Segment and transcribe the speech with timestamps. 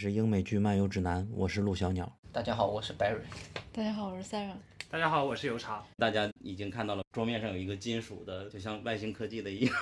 [0.00, 2.08] 是英美剧漫游指南，我是陆小鸟。
[2.30, 3.18] 大家好，我是 Barry。
[3.72, 4.52] 大家好，我是 Sarah。
[4.88, 5.84] 大家好，我是油茶。
[5.96, 9.74] 大家已经看到了桌面上有一个金属的，就像外星科技的一样，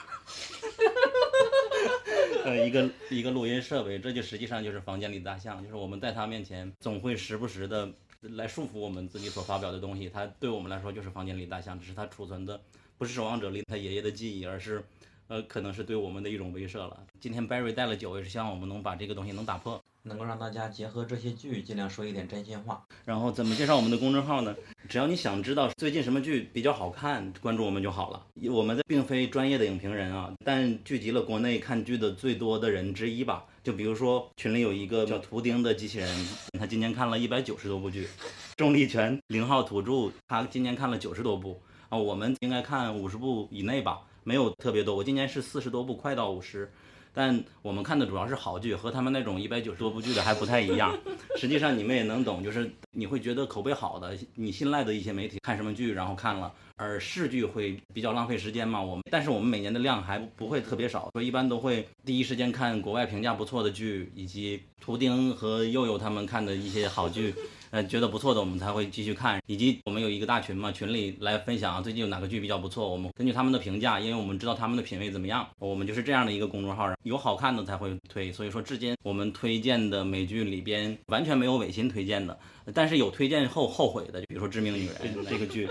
[2.47, 7.87] 呃，一个一个录音设备，这就实际上就是房间里的大象，就是我们在它面前总会时不时的
[8.23, 12.59] 来束缚我们自己所发表的东西，它对我们来说就是房间里的大象，只是它储存的
[12.96, 14.83] 不是守望者里他爷爷的记忆，而是。
[15.29, 17.05] 呃，可能是对我们的一种威慑了。
[17.18, 22.82] 今天 Barry 带了酒，也是希望我们能把这个东西能打破，能够让大家结合这些剧，尽量说一点真心话。
[23.04, 24.54] 然后怎么介绍我们的公众号呢？
[24.88, 28.24] 只要你想知道最近什么剧比较好看，关注我们就好了。
[28.49, 33.45] 我们并非专业的影评人啊，但聚集了国内看剧的最多的人之一吧。
[33.65, 36.27] 就比如说群里有一个叫图钉的机器人，
[36.59, 38.09] 他今年看了一百九十多部剧。
[38.57, 44.02] 重力拳零号土著，他今年看了九十多部啊，我们应该看五十部以内吧。
[44.23, 46.73] 没有特别多，我今年是四十多部，快到五十，
[47.16, 50.95] 但我们看的主要是好剧，和他们那种一百九十多部剧的还不太一样。
[51.40, 58.82] 实际上你们也能懂，就是你会觉得口碑好的、你信赖的一些媒体看什么剧，然后看了，而市剧会比较浪费时间嘛。
[58.82, 67.34] 我们但是我们每年的量还不会特别少，所以一般都会第一时间看国外评价不错的剧，以及图钉和佑佑他们看的一些好剧。
[67.70, 69.42] 呃，觉得不错的，我们才会继续看。
[69.47, 78.32] 以及我们有一个大群嘛，群里来分享最近有哪个剧比较不错，我们根据他们的评价，因为我们知道他们的品味怎么样，我们就是这样的一个公众号，有好看的才会推。
[78.32, 82.38] 所以说，至今我们推荐的美剧里边完全没有违心推荐的，
[82.75, 85.69] 但是有推荐后后悔的，比如说《致命女人》这个剧。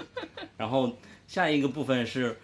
[0.58, 0.92] 然后
[1.28, 2.38] 下一个部分是。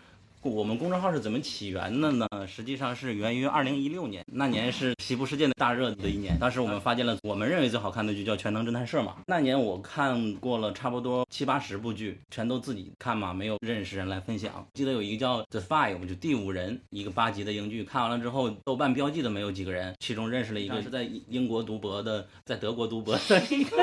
[0.44, 2.28] 我们公众号是怎么起源的呢？
[2.48, 6.36] 实际上是源于二零一六年，那年是西部世界的大热的一年。
[6.40, 9.18] 当时我们发现了我们认为最好看的剧叫《全能侦探社》嘛。
[9.28, 14.66] 那年我看过了差不多七八十部剧，全都自己看嘛，没有认识人来分享。
[14.74, 23.78] 记得有一个叫《The Five》，就第五人，一个八集的英剧，看完了之后，豆瓣标记的没有几个人，其中认识了一个是在英国读博的，在德国读博的一个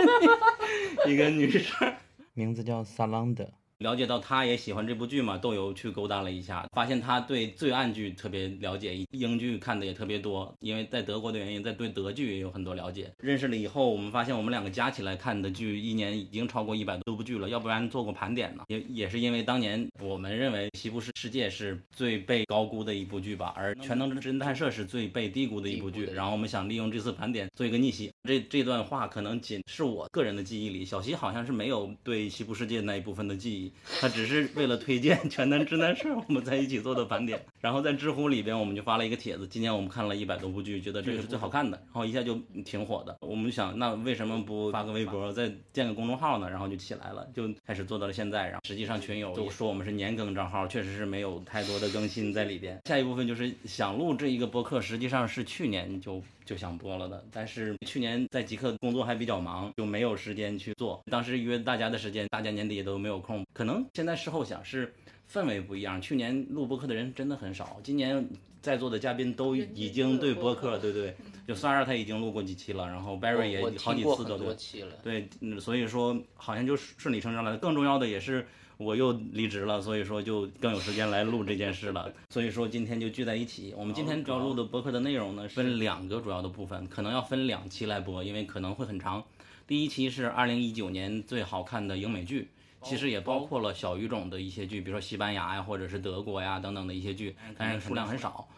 [1.08, 1.94] 一个女生，
[2.34, 3.48] 名字叫萨朗德。
[3.78, 13.08] 了解到他也喜欢这部剧嘛，豆油去勾搭了一下，发现他对罪案剧特别了解，英剧看的也特别多，因为在德国的原因，在对德剧也有很多了解。
[13.18, 18.64] 认识了以后，我们发现我们两个加起来看的剧一年已经超过一百多部剧了，要不然做过盘点呢？
[18.66, 26.04] 也也是因为当年我们认为《西部世世界》是最被高估的一部剧吧，而《全能侦探社》是最被低估的一部剧。
[26.06, 28.10] 然后我们想利用这次盘点做一个逆袭。
[28.28, 33.67] 这这段话可能仅是我个人的记忆里，小西好像是没有对《西部世界》那一部分的记忆。
[34.00, 37.40] 他只是为了推荐《全能直男社》，我们在一起做的盘点。
[37.60, 39.46] 然后在知乎里边，我们就发了一个帖子。
[39.48, 42.34] 今年我们看了一百多部剧，觉得这个是最好看的，然后一下就
[42.64, 43.16] 挺火的。
[43.20, 46.48] 我们想，那为什么不发个微博，再建个公众号呢？
[46.48, 48.46] 然后就起来了，就开始做到了现在。
[48.46, 52.78] 然后实际上群友都说我们是年更账号，确实是没有太多的更新在里边。
[52.84, 60.98] 下一部分就是想录这一个播客，实际上是去年就就想播了的，但是去年在极客工作还比较忙，就没有时间去做。
[61.10, 64.90] 当时约大家的时间，大家年底也都没有空，可能现在事后想是
[65.30, 66.00] 氛围不一样。
[66.00, 68.26] 去年录播客的人真的很少，今年
[68.62, 71.14] 在座的嘉宾都已经对播客，对对，
[71.46, 77.58] 就三二他已经录过几期了，然后 Barry 也好几次都对，对，所以说好像就顺理成章了。
[77.58, 82.10] 更重要的也是我又离职了，所以说就更有时间来录这件事了。
[82.30, 83.74] 所以说今天就聚在一起。
[83.76, 89.22] 我们今天主要录的博客的内容呢，分两个主要的部分，可能要分两期来播，因为可能会很长。
[89.66, 92.48] 第一期是二零一九年最好看的英美剧，
[92.82, 98.48] 其实也包括了小语种的一些剧，比如说西班牙呀，或者是德国呀等等的一些剧，但是数量很少。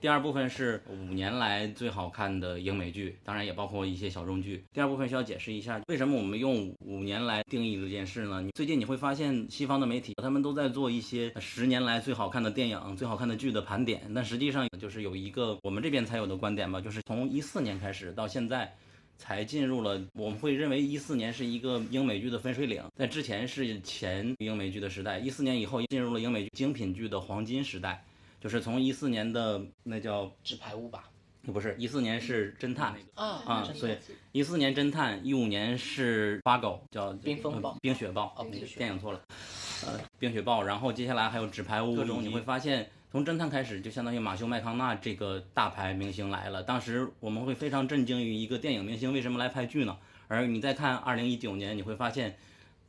[0.00, 4.64] 第二部分是五年来最好看的英美剧，当然也包括一些小众剧。
[4.72, 8.46] 第二部分需要解释一下，为什么我们用五年来定义这件事呢？
[8.54, 18.72] 最近你会发现，西方的媒体他们都在做一些十年来最好看的电影、最好看的剧的盘点，但实际上就是有一个我们这边才有的观点吧，就是从一四年开始到现在。
[19.22, 28.02] 才进入了，我们会认为一四年是一个英美剧的分水岭，在之前是前英美剧的时代，一四年以后进入了英美剧精品剧的黄金时代，
[28.40, 31.04] 就是从一四年的那叫纸牌屋吧，
[31.52, 33.96] 不是一四年是侦探啊啊，所以
[34.32, 38.34] 一四年侦探，一五年是八狗叫冰风暴冰雪暴，
[38.78, 39.20] 电影错了，
[39.86, 42.90] 呃冰雪暴，然后接下来还有纸牌屋各种，你会发现。
[43.12, 46.62] 从侦探开始，就相当于马修麦康纳这个大牌明星来了。
[46.62, 49.98] 当时我们会非常震惊于一个电影明星为什么来拍剧呢？
[50.28, 52.36] 而你再看二零一九年，你会发现。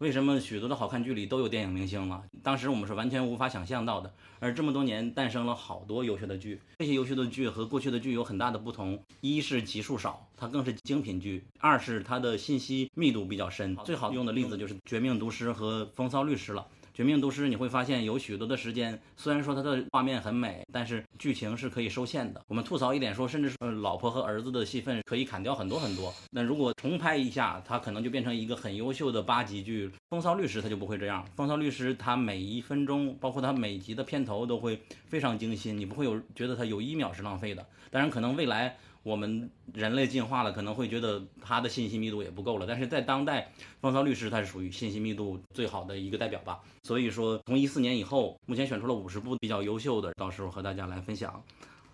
[0.01, 2.24] 为什么许多的好看剧里都有电影明星呢？
[2.42, 4.12] 当时我们是完全无法想象到的。
[4.39, 13.75] 而这么多年诞生了好多优秀的剧，这些优秀的剧和过去的剧有很大的不同：一是集数少，它更是精品剧；二是它的信息密度比较深。
[13.86, 16.65] 最好用的例子就是《绝命毒师》和《风骚律师》了。
[17.01, 22.39] 绝命毒师，你会发现有许多的时间，虽然说它的画面很美，但是剧情是可以受限的。
[22.48, 26.13] 我们吐槽一点说，甚至是老婆和儿子的戏份可以砍掉很多很多。
[26.30, 29.89] 那如果重拍一下，它可能就变成一个很优秀的八集剧。
[30.12, 37.65] 风骚律师他就不会这样，风骚律师他每一分钟，包括他每集的片头都会非常精心，你不会有觉得他有一秒是浪费的。
[37.89, 38.77] 当然，可能未来。
[39.03, 42.65] 我们人类进化了，可能会觉得它的信息密度也不够了。
[42.68, 46.59] 但是在当代，风骚律师它是属于信息密度最好的一个代表吧。
[46.83, 51.44] 所以说，从一四年以后，目前选出了五十部比较优秀的，到时候和大家来分享。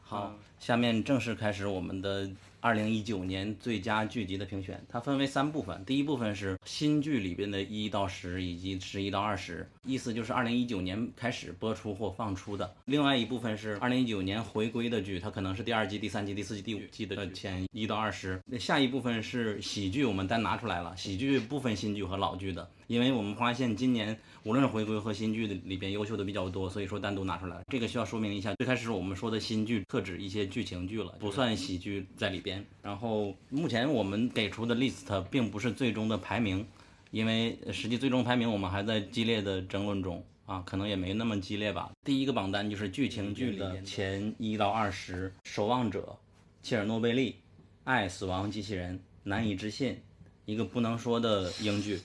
[0.02, 2.30] 好，下面正式开始我们的。
[2.68, 5.82] 二零一九年最佳剧集的评选，它分为三部分。
[5.86, 12.76] 第一部分是新剧里边的一到十以及十一到二十，意思就是二零一九年开始播出或放出的。
[12.84, 18.38] 另外一部分是二零一九年回归的剧，它可能是第二季、第三季、第四季、第五季的前一到二十。
[18.46, 27.60] 那下一部分是喜剧，我们单拿出来了，喜剧部分新剧和老剧的，因为我们发现今年无论是回归和新剧的里边优秀的比较多，所以说单独拿出来。
[27.68, 32.66] 这个需要说明一下，最开始我们说的新剧特指一些剧情剧了，不算喜剧在里边。
[32.82, 36.66] 然后目前我们给出的 list 并不是最终的排名，
[37.12, 41.92] 因为实际最终排名我们还在激烈的争论中啊，可能也没那么激烈吧。
[42.06, 46.18] 第一个榜单就是剧情剧的前一到二十，《守望者》、
[46.66, 47.36] 切尔诺贝利、
[47.84, 50.00] 爱、死亡、机器人、难以置信，
[50.46, 52.00] 一个不能说的英剧，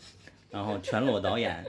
[0.50, 1.64] 然后全裸导演、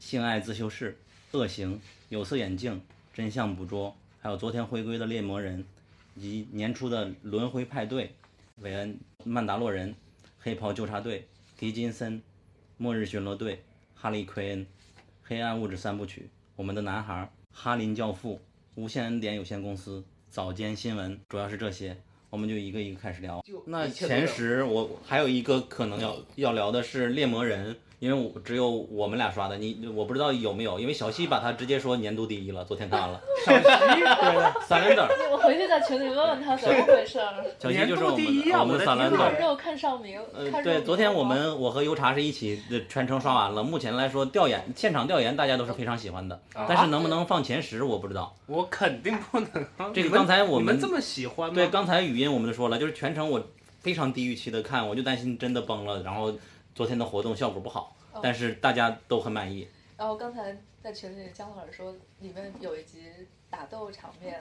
[0.00, 0.96] 性爱自修室、
[1.30, 2.80] 恶行、有色眼镜、
[3.14, 5.64] 真相捕捉，还有昨天回归的猎魔人。
[6.16, 8.10] 以及年初的轮回派对，
[8.56, 9.94] 韦恩、曼达洛人、
[10.40, 11.24] 黑袍纠察队、
[11.56, 12.20] 狄金森、
[12.78, 13.62] 末日巡逻队、
[13.94, 14.66] 哈利奎恩、
[15.22, 18.40] 黑暗物质三部曲、我们的男孩、哈林教父、
[18.74, 21.96] 无限恩典有限公司、早间新闻，主要是这些，
[22.28, 23.42] 我们就一个一个开始聊。
[23.66, 27.76] 那前十，我还有一个可能要要聊的是猎魔人。
[28.00, 33.20] 因为我只有我们俩刷的，你我不知道有没有，因为小西把他直接说年度第一了，昨天看完了。
[33.44, 34.96] 小西，对，三连
[35.30, 37.20] 我回去在群里问问他怎么回事。
[37.58, 38.26] 小西就是我们
[38.58, 40.18] 我们的三连看肉看上名。
[40.32, 43.62] 呃，对，昨天我们我和油茶是一起全程刷完了。
[43.62, 48.34] 目前来说，调研现场调研大家都是非常喜欢的，但是能不能放前十我不知道。
[48.46, 49.92] 我肯定不能。
[49.92, 51.54] 这个刚才我们这么喜欢吗？
[51.54, 53.42] 对，刚才语音我们都说了，就是全程我
[53.80, 56.32] 非常低预期的看，我就担心真的崩了，然后。
[56.74, 59.66] 昨天的活动效果不好，但是大家都很满意。
[59.96, 63.00] 然后刚才在群里，姜老师说里面有一集
[63.50, 64.40] 打斗场面，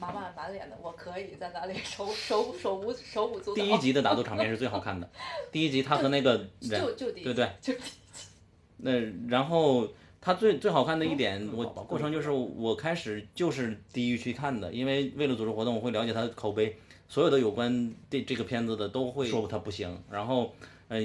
[0.00, 3.62] 满满满脸的，我可以在哪里手手手舞手舞足蹈。
[3.62, 5.08] 第一集的打斗场面是最好看的，
[5.52, 7.96] 第一集他和那个人，就对对，就第一集。
[8.78, 8.92] 那
[9.28, 9.86] 然后
[10.20, 16.76] 他最最好看的一点，我过程就是我开始就是低于去看的，因为为了组织活动，我会了解他的口碑，
[17.08, 20.52] 所有的有关这这个片子的都会说他不行，然后。
[20.88, 20.98] 呃，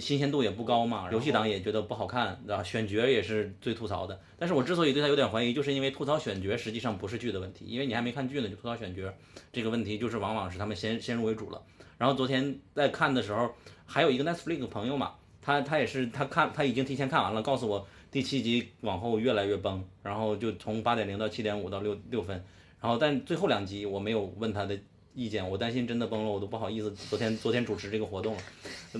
[0.00, 2.62] 新鲜度也不高嘛，游戏党也觉得不好看，对吧？
[2.62, 4.20] 选角也是最吐槽的。
[4.38, 9.12] 但是我之所以对他有点怀疑，就是因为吐槽选角实际上不是剧的问题，因为你还没看剧呢就吐槽选角，
[9.52, 11.60] 这个问题就是往往是他们先先入为主了。
[11.98, 13.52] 然后昨天在看的时候，
[13.84, 22.40] 还有一个 Netflix 朋友嘛，他他也是他看他已经提前看完了，告诉我第七集往后越来越崩，然后就从八点零到七点五到六六分，
[22.80, 24.78] 然后但最后两集我没有问他的。
[25.14, 26.90] 意见，我担心真的崩了，我都不好意思。
[26.92, 28.42] 昨天昨天主持这个活动了，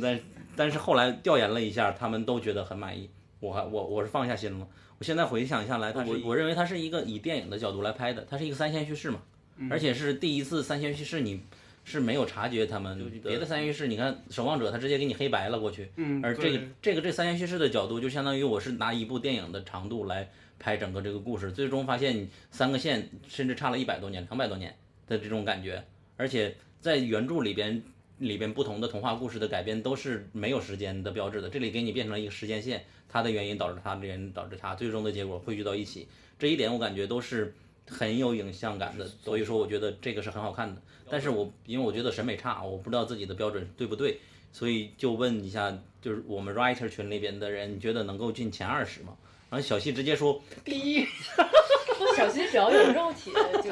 [0.01, 0.21] 但
[0.57, 3.11] 但是后来调研了一下，他们都觉得很满意。
[3.41, 4.67] 我还我我是放下心了。
[4.99, 9.21] 我现在回想下来，我我认为它是一个以电影的角度来拍的，它是一个三线叙事嘛，
[9.69, 11.41] 而且是第一次三线叙事，你
[11.83, 15.91] 是没有察觉他们别的三线叙事，你看《守望者》他直接给你黑白了过去，
[16.23, 20.31] 而这个这个这三线叙事的角度，就相当于我是拿一部电影的长度来
[20.61, 24.75] 拍整个这个故事，最终发现三个线甚至差了一百多年、两百多年
[25.09, 25.85] 的这种感觉。
[26.17, 27.83] 而且在原著里边，
[28.19, 31.49] 里边不同的童话故事的改编都是没有时间的标志的。
[31.49, 36.07] 这里给你变成了一个时间线，它的原因导致它的原因导致它最终的结果汇聚到一起。
[36.39, 37.55] 这一点我感觉都是
[37.89, 40.81] 很有影像感的，所以说我觉得这个是很好看的。
[41.11, 44.19] 但是我因为我觉得审美差，我不知道自己的标准对不对，
[44.53, 49.17] 所以就问一下，就是我们 writer 群里边的人，你觉得能够进前二十吗？
[49.51, 51.05] 然后小西直接说第一。
[52.17, 53.31] 小西只要有肉体
[53.63, 53.71] 就。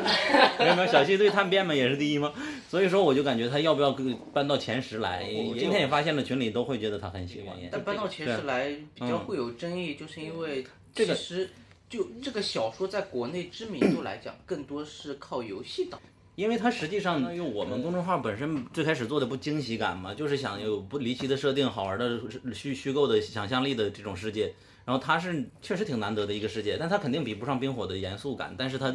[0.59, 2.33] 没有没有，小西对探变嘛也是第一嘛？
[2.69, 5.25] 所以说我就感觉他要不要跟搬到前十来？
[5.59, 7.57] 今天也发现了群里都会觉得他很喜欢。
[7.71, 11.51] 但搬到前十来比较会有争议，就是因为这个其实
[11.89, 16.01] 就这个小说在国内知名度来讲，更多是靠游戏党。
[16.35, 22.19] 因为它实际上，因为我们公众号本身最开始做的不惊喜感嘛，就是想有不离奇的设定、好玩的
[22.55, 24.53] 虚虚构的想象力的这种世界。
[24.85, 28.55] 然后它是确实挺难得的一个世界，但它肯定比不上冰火的严肃感。
[28.59, 28.95] 但是它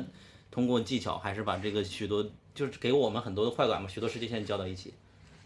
[0.52, 4.94] 通过技巧，还是把这个许多就是给我们很多的快感嘛，许多世界线交到一起，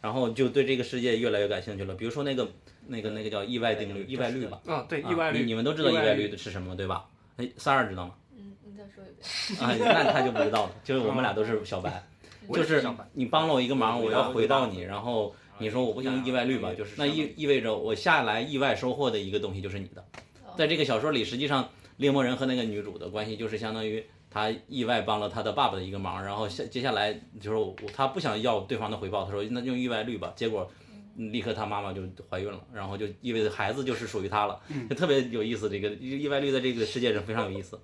[0.02, 1.94] 然后就对这个世界越来越感兴趣了。
[1.96, 2.48] 比如说那个
[2.88, 7.06] 那个那个叫意外定律、意外率吧，啊，对，啊意外率，你你们都知道意意外率是什么对吧？
[7.38, 8.16] 哎，三儿知道吗？
[8.36, 9.60] 嗯，你再说一遍。
[9.60, 12.04] 啊，那他就不知道了，就是我们俩都是小白，
[12.54, 12.84] 就是
[13.14, 20.04] 你帮了我一个忙，我要回到你，然后你说我不想用意外率吧，就是那意意味着我下来意外收获的一个东西就是你的。
[20.58, 30.70] 在这个小说里，实际上猎魔人和那个女主的关系就是相当于他意外帮了他的爸爸的一个忙，然后下接下来就是我他不想要对方的回报，他说那用意外率吧，结果。
[31.18, 34.58] 嗯立刻他妈妈就怀孕了，然后就意味着孩子就是属于他了，
[34.90, 35.70] 就特别有意思。
[35.70, 37.78] 这个意外率在这个世界上非常有意思。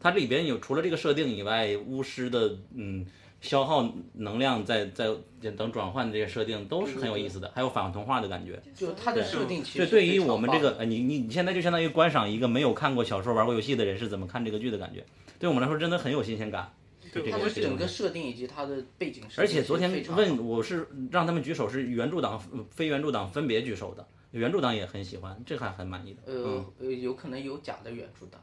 [0.00, 3.04] 它里边有除了这个设定以外，巫师的嗯
[3.40, 5.08] 消耗能量在在
[5.56, 8.60] 等转换的这些设定都是很有意思的，还有反童话的感觉。
[8.74, 15.04] 就它的设定其对，实对于我们这个你你你现在就相当于观赏一个没有看过小说、玩过游戏的人是怎么看这个剧的感觉。
[15.38, 16.72] 对我们来说真的很有新鲜感。
[17.12, 26.20] 对它的整个设定以及它的背景设定，而且昨天问我是让他们举手是原著党、呃非原著党分别举手的，原著党也很喜欢，这还很满意的。
[26.26, 28.40] 嗯呃呃，有可能有假的原著党，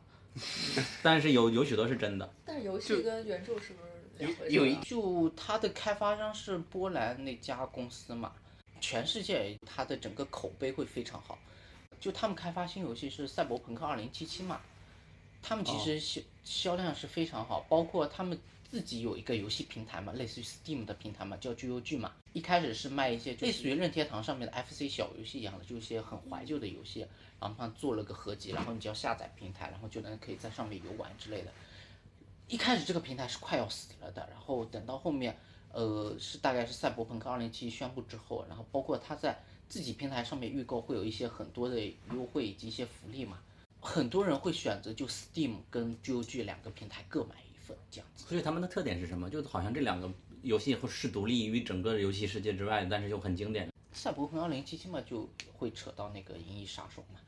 [1.01, 2.29] 但是有有许多是真的。
[2.43, 4.47] 但是游戏跟原著是不是两回事、啊？
[4.49, 8.33] 有一就它的开发商是波兰那家公司嘛，
[8.79, 11.37] 全世界它的整个口碑会非常好。
[11.99, 14.11] 就他们开发新游戏是《赛博朋克2077》
[14.43, 14.61] 嘛，
[15.41, 22.13] 他们其哦实销销量是非常好，包括他们自己有一个游戏平台嘛，类似于 Steam 的平台嘛，叫 GOG 嘛。
[22.33, 26.99] 一开始是卖一些类似于任天堂上面的 FC 小游戏一样的，就一些很怀旧的游戏，
[27.39, 31.51] 然后他做了个合集，然后你只要下载平台，然后就能可以在上面游玩之类的。
[32.47, 35.37] 一开始这个平台是快要死了的，然后等到后面，
[35.71, 39.37] 呃，是大概是赛博朋克2077宣布之后，然后包括他在
[39.67, 41.77] 自己平台上面预购会有一些很多的
[42.13, 43.39] 优惠以及一些福利嘛，
[43.81, 48.25] 很多人会选择就 Steam 跟 GOG 两个平台各买一份这样子。
[48.25, 49.29] 所以他们的特点是什么？
[49.29, 50.09] 就好像这两个
[50.41, 53.69] 游戏是独立于整个游戏世界之外，但是又很经典。
[53.91, 57.19] 赛博朋克2077嘛，就会扯到那个《银翼杀手》嘛，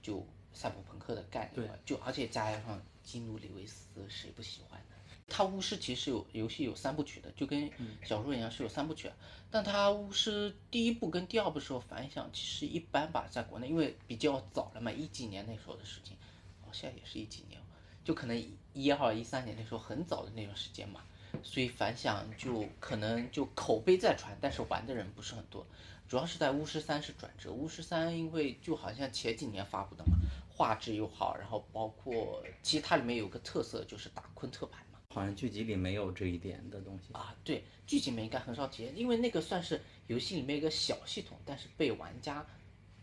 [0.00, 4.96] 就赛博朋克的概念嘛，就而且加上基努里维斯，谁不喜欢呢？
[5.26, 7.70] 他巫师其实有游戏有三部曲的，就跟
[8.02, 9.10] 小说一样是有三部曲，
[9.50, 16.16] 但他巫师第一部跟第二部时候反响其实一般吧，在国内因为比较早了嘛，一几年那时候的事情，
[16.62, 17.58] 哦，现在也是一几年，
[18.04, 21.00] 就可能一二一三年那时候很早的那段时间嘛，
[21.42, 25.66] 所以反响就可能就口碑在传，但是玩的人不是很多。
[26.08, 30.12] 主要是在巫师三是转折，巫师三因为就好像前几年发布的嘛，
[30.58, 34.98] 画质又好，然后包括其实它里面有个特色就是打昆特牌嘛。
[35.14, 37.14] 好像剧集里没有这一点的东西。
[37.14, 42.44] 啊，对，剧集里面应该很少体验，因为那个算是游戏里面一个小系统，但是被玩家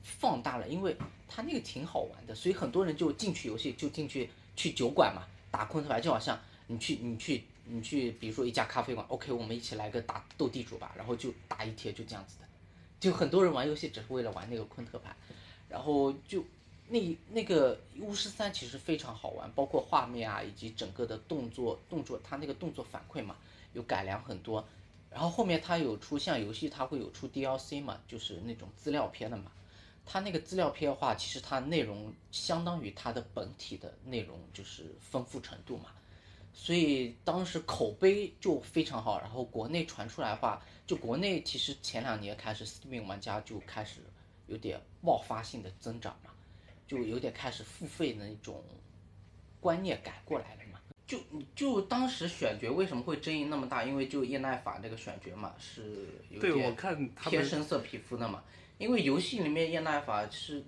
[0.04, 0.98] 放大了，因为
[1.30, 12.46] 它那个挺好玩的，所以很多人就进去游戏就进去去酒馆嘛，打昆特牌，就好像你去你去你去，比如说一家咖啡馆，OK，我们一起来个打斗地主吧，然后就打一贴，就这样子的，
[13.00, 15.16] 就很多人玩游戏只是为了玩那个昆特牌，
[15.68, 16.44] 然后就
[16.88, 23.36] 那那个巫师三其实非常好玩，包括画面啊，以及整个的动作动作，它那个动作反馈嘛，
[23.74, 24.64] 有改良很多。
[25.10, 29.52] 然后后面它有出像游戏，它会有出 DLC 嘛，就是那种资料片的嘛。
[30.06, 35.86] 它那个资料片的话，其实它内容相当于它的本体的内容就是丰富程度嘛，
[36.54, 39.20] 所以当时口碑就非常好。
[39.20, 44.02] 然后国内传出来的话，就国内其实前两年开始 Steam 玩家就开始
[44.46, 46.30] 有点爆发性的增长嘛，
[46.88, 48.64] 就有点开始付费的那种
[49.60, 50.80] 观念改过来了嘛。
[51.08, 51.20] 就
[51.56, 53.84] 就当时选角为什么会争议那么大？
[53.84, 58.44] 因为就叶奈法这个选角嘛，是有对，我点看他们偏深色皮肤的嘛。
[58.80, 60.64] 因为游戏里面叶奈法是，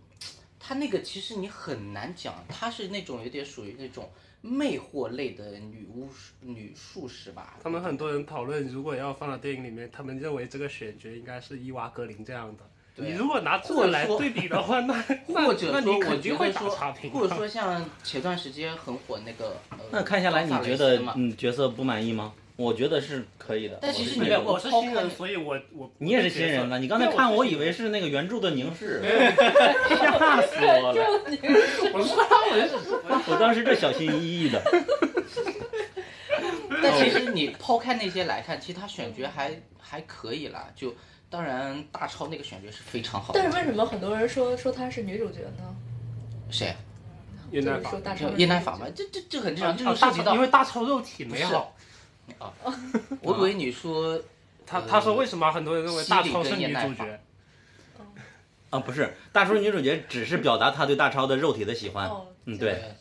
[0.59, 4.09] 他那个其实你很难讲，她是那种有点属于那种
[4.41, 7.57] 魅惑类的女巫师女术士吧。
[7.61, 12.63] 他们很多人讨论，如果要放到电影里面，他们认为这个选角应该是伊娃格林这样的。
[12.97, 14.95] 对你如果拿这或者说个来对比的话，那
[15.27, 17.11] 那或者说，那你我肯定会打觉得说差评。
[17.11, 22.33] 或者说像前段时间很火那个，呃、那看下来，你觉得嗯角色不满意吗？
[22.55, 23.77] 我觉得是可以的。
[23.79, 28.99] 但其实你我是新人，所以我我你也是新人了，你刚才看我以为是那个原著的凝视，
[29.89, 31.05] 吓死我了！
[31.93, 34.59] 我 说我是我当时这小心翼翼的。
[36.81, 40.67] 但其实你抛开那些来看，其实他选角还还可以啦。
[40.75, 40.95] 就
[41.29, 43.39] 当然大超那个选角是非常好的。
[43.39, 45.75] 但是为什么很多人说说她是女主角呢？
[46.49, 46.75] 谁？
[47.49, 51.73] 越南法超叶奈法嘛，这这这很正常，这啊就涉及到大超因为大超肉体美好。
[53.21, 54.21] 我以为你说
[54.65, 57.19] 他他说为什么很多人认为大超是女主角？
[58.69, 62.09] 啊，不是，大超女主角只是表达他对大超的肉体的喜欢。
[62.09, 62.97] 哦，嗯，对，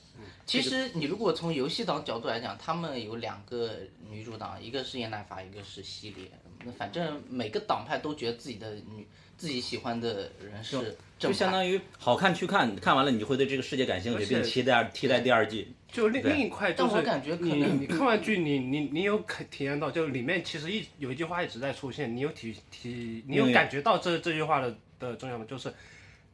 [0.47, 3.73] 其实你如果从游戏党角度来讲，他们有两个
[4.11, 6.31] 女主党，一个是叶奈法，一个是西列。
[6.65, 10.97] 那反正每个党派都觉得自己的女自己喜欢的人是正派。
[11.19, 15.69] 就相当于好看去看，看完了你就会对这个世界感兴趣，并期待期待第二季。
[15.93, 25.45] 就另另一块就是但我感觉可你能你看完剧，你你你有体体验到，就里面其实一有一句话一直在出现，你有体体你有感觉到这这句话的的重要吗？
[25.49, 25.73] 就是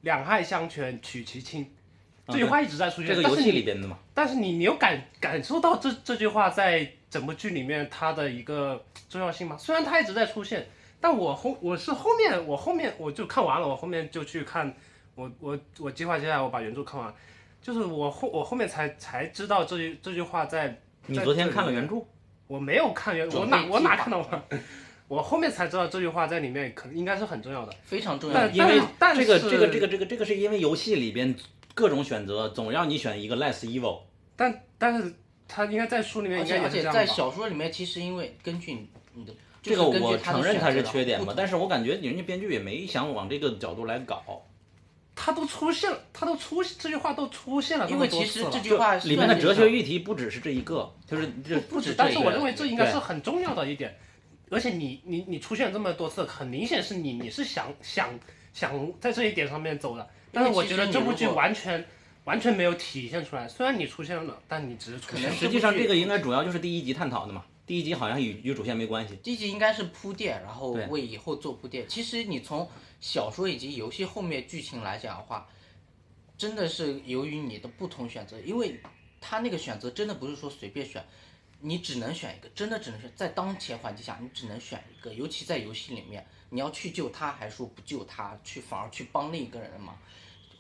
[0.01, 1.67] 两害相权取其轻，
[2.29, 3.09] 这句话一直在出现。
[3.09, 9.55] 这个游但是你戏里边的嘛，但是你你有感感受到这这句话在整部剧里面它的一个重要性吗？
[9.59, 10.67] 虽然它一直在出现，
[10.99, 14.75] 但我后我是后面我后面我就看完了，我后面就去看，
[15.15, 17.15] 我我我计划接下来我把原著看完，
[17.61, 20.81] 就是我后我后面才才知道这句这句话在。
[21.07, 21.97] 你昨天看了原著？
[22.47, 24.43] 我没有看原，我哪我哪看到完？
[25.09, 27.75] 我后面才知道这句话在里面可能应该是很重要的。
[27.83, 28.55] 非常重要但。
[28.55, 31.35] 因为但这个这个这个这个这个是因为游戏里边
[31.75, 33.99] 各种选择总让你选一个 less evil。
[34.37, 35.13] 但但是
[35.55, 37.15] 他应该在书里面而应该且而且在也是这样吧？
[37.15, 44.23] 小说里面，其实因为根据你的这个我承认它是缺点嘛，但是我感觉人家编剧也没想往这个角度来搞。
[45.15, 48.43] 他都出现了，他都出这句话都出现了因为其实。
[48.51, 53.95] 这句话里面的哲学议题不只是这一个，就是这不止，但是我认为这应该是很重要的一点。
[54.51, 58.09] 而且你你你出现这么多次，很明显是你你是想想
[58.55, 60.09] 想在这一点上面走的。
[60.33, 61.85] 但是我觉得这部剧完全
[62.25, 63.49] 完全没有体现出来。
[63.49, 65.33] 虽然你出现了，但你只是出现。
[65.33, 67.45] 实际上这个应该主要就是第一集探讨的嘛。
[67.65, 69.17] 第一集好像与与主线没关系。
[69.23, 71.89] 第一集应该是铺垫，然后为以后做铺垫。
[71.89, 72.69] 其实你从
[73.01, 75.49] 小说以及游戏后面剧情来讲的话，
[76.37, 78.81] 真的是由于你的不同选择，因为
[79.21, 81.03] 他那个选择真的不是说随便选，
[81.61, 83.11] 你只能选一个，真的只能选。
[83.15, 89.97] 在当前环境下，你只能选一个，尤其在游戏里面，你要去救他，还是说不救他，去反而去帮另一个人的嘛，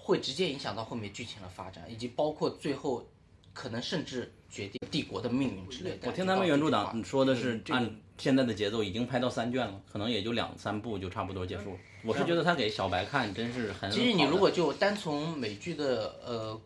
[0.04, 3.06] 会直接影响到后面剧情的发展，以及包括最后
[3.52, 6.08] 可能甚至决定帝国的命运之类的。
[6.08, 7.88] 我听他们原著党说的是按
[8.18, 11.78] 现在的节奏已经拍到三卷了，可能也就两三部就差不多结束了。
[12.04, 13.96] 我是觉得他给小白看真是很好。
[13.96, 16.60] 其实你如果就单从美剧的呃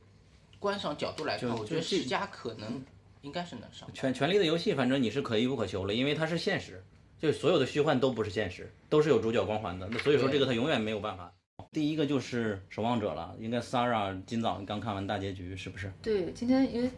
[0.58, 2.82] 观赏角度来看，我觉得就这十佳可能
[3.20, 3.86] 应该是能上。
[3.92, 6.82] 权权力的游戏，反正你是可遇不可求了，因为它是现实，
[7.20, 9.86] 就所有的虚幻都不是现实，都是有主角光环的。
[9.90, 11.30] 那所以说这个它永远没有办法。
[11.76, 15.92] 第一个就是守望者了，应该 Sara 今早刚看完大结局，是不是？
[16.00, 16.88] 对，今天因为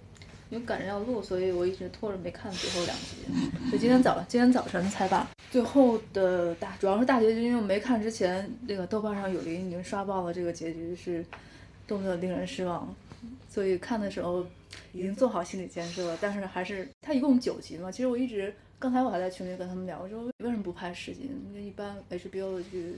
[0.51, 3.17] 因为赶着要录，所以我一直拖着没看最后两集，
[3.71, 11.27] 所以今天早今天早晨才把最后的大主要是大结局，因为我没看之前，那个豆瓣上有人已经刷爆了这个结局是
[11.85, 12.95] 多么的令人失望，
[13.49, 14.47] 所以看的时候
[14.93, 21.29] 已经做好心理建设了，但是还是它一共九集嘛，其实我一直刚才我还在群里跟他们聊，我说为什么不拍十集？
[21.49, 22.97] 因为一般 HBO 的剧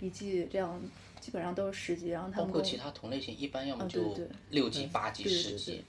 [0.00, 0.80] 一季这样
[1.20, 4.16] 基本上都是十集，然后他们包括其他同类型，一般要么就
[4.50, 5.84] 六集、八集、对对对十集，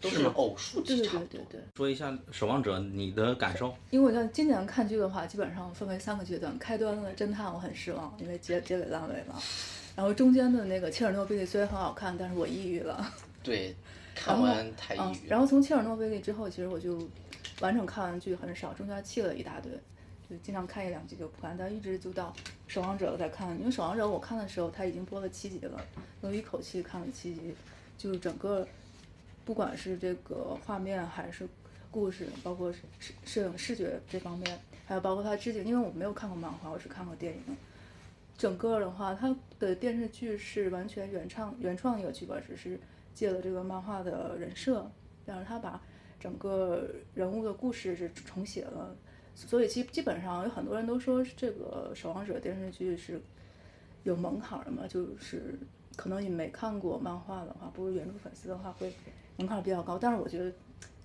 [0.00, 1.28] 都是偶数对对集差不多。
[1.28, 1.60] 对对对。
[1.76, 3.74] 说一下守望者你的感受。
[3.90, 6.58] 因为我像今年看剧的话，基本上分为三个阶段。
[6.58, 9.42] 开端的侦探我很失望，因为结结尾烂尾了。
[9.94, 13.12] 然后中间的那个切尔诺贝利虽然很好看，但是我抑郁了。
[13.42, 13.74] 对，
[14.14, 15.26] 看完太嗯抑郁，了。
[15.28, 17.06] 然后从切尔诺贝利之后，其实我就
[17.60, 19.70] 完整看完剧很少，中间弃了一大堆，
[20.32, 22.34] 就经常看一两集就不看，但一直就到
[22.66, 23.54] 守望者再看。
[23.58, 25.78] 因为守望者我看的时候，他已经播了七集了，
[26.22, 27.54] 我一口气看了七集，
[27.98, 28.66] 就是整个
[29.44, 31.46] 不管是这个画面还是
[31.90, 37.56] 故事，包括摄摄影视觉这方面，还有包括他致敬，因为我没有看过漫画，我只看过电影。
[38.38, 42.80] 整个的话，他的电视剧是完全原创原创一个剧本，只是
[43.14, 44.90] 借了这个漫画的人设，
[45.26, 45.78] 但是他把
[46.18, 48.96] 整个人物的故事是重写了，
[49.34, 53.20] 所以基基本上有很多人都说这个《守望者》电视剧是
[54.04, 55.58] 有门槛的嘛，就是
[55.96, 58.92] 可能你没看过漫画的话，不是原著粉丝的话，会
[59.36, 59.98] 门槛比较高。
[59.98, 60.52] 但是我觉得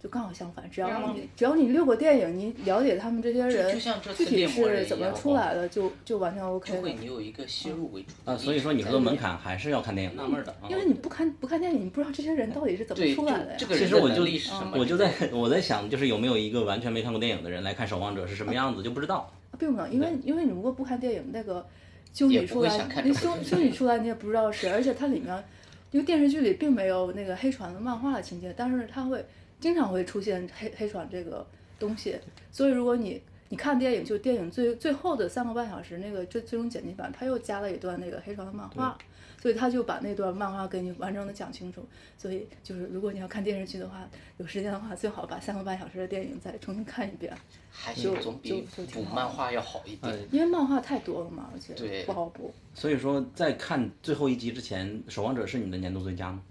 [0.01, 6.93] 就刚好相反，只要你只要你六个电影，你了解他们这些人就像这具体是怎么出来的，就就完全 OK 的就会。
[6.93, 10.15] 你有一个先入为主啊，所以说你说的门槛还是要看电影。
[10.15, 10.55] 纳闷的。
[10.69, 13.55] 因为你不看不看电影，你不知道这些人到底是怎么出来的呀。
[13.57, 14.27] 这个其实我就？
[14.73, 19.31] 我就在我在想，就是有没有一个完全没看过电影的人来看《守望者》是什么样子，就不知道。
[19.57, 21.65] 并不能，因为因为你如果不看电影，那个
[22.13, 25.43] 修女出来那修修女出来你也不知道谁，而且它里面，
[25.91, 29.25] 因为电视剧里并没有那个黑船的漫画的情节，但是它会
[29.59, 31.45] 经常会出现黑黑船这个
[31.79, 32.17] 东西，
[32.51, 38.97] 所以如果你你看电影，就电影最最后的三个半小时那个最最终剪辑版，他又加了一段那个黑船的漫画，
[39.41, 41.85] 所以他就把那段漫画给你完整的讲清楚。
[42.17, 47.33] 所以就是如果你要看电视剧的话，有时间的话，最好把三个半小时的电影再重新看一遍，
[47.71, 50.13] 还是就总比就就补漫画要好一点。
[50.13, 52.53] 呃，因为漫画太多了嘛，而且不好补。
[52.73, 56.41] 所以说在看最后一集之前，《守望者》是你的年度最佳吗？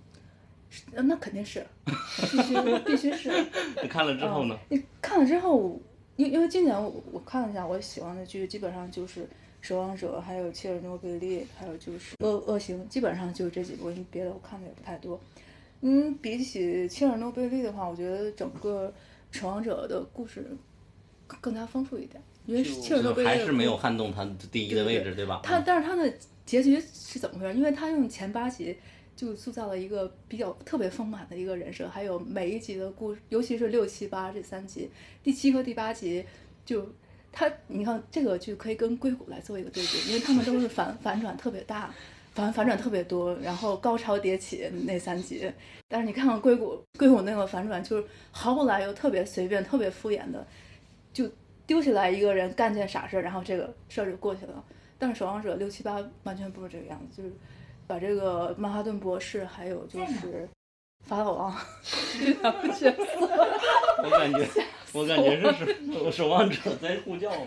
[0.95, 3.31] 呃那肯定是，必须必须是。
[3.83, 4.59] 你看了之后呢？
[4.69, 5.81] 你看了之后，
[6.17, 9.23] 因因为今年我我看了一下，我喜欢的剧基本上就是
[9.61, 15.19] 《守望者》，还有《切尔诺贝利》，还有就是《恶恶行》，基本上就是这几部，因为别的我看的也不太多。
[15.83, 18.93] 嗯，比起《切尔诺贝利》的话，我觉得整个
[19.39, 20.45] 《守望者》的故事
[21.27, 25.41] 更更加丰富一点，因为就《切尔诺贝利》还是没有撼动他第一的位置，对吧？
[25.43, 26.13] 他但是他的
[26.45, 27.59] 结局是怎么回事？
[27.59, 28.77] 因为他用前八集
[29.17, 34.89] 就塑造了一个比较特别丰满的一个人设，还有每一集的故事，尤其是六七八这三集，
[35.25, 36.25] 第七和第八集
[36.65, 36.87] 就
[37.33, 41.93] 他，你看这个剧可以跟硅谷来做一个对比，因为他们都是反反转特别大。
[42.35, 45.51] 反反转特别多，然后高潮迭起那三集，
[45.89, 50.47] 但是你看看硅谷硅谷那个反转，就是毫不来由，特别随便，特别敷衍的，
[51.15, 51.27] 就
[51.67, 54.63] 丢下来一个人干件傻事，然后这个事儿就过去了。
[54.99, 57.35] 但是守望者六七八完全不是这个样子，就是
[57.87, 60.49] 把这个曼哈顿博士还有就是
[61.05, 61.57] 法老王
[62.19, 63.29] 这两个角色，
[64.03, 64.49] 我感觉，
[64.93, 67.31] 我感觉这是守守望者在呼叫。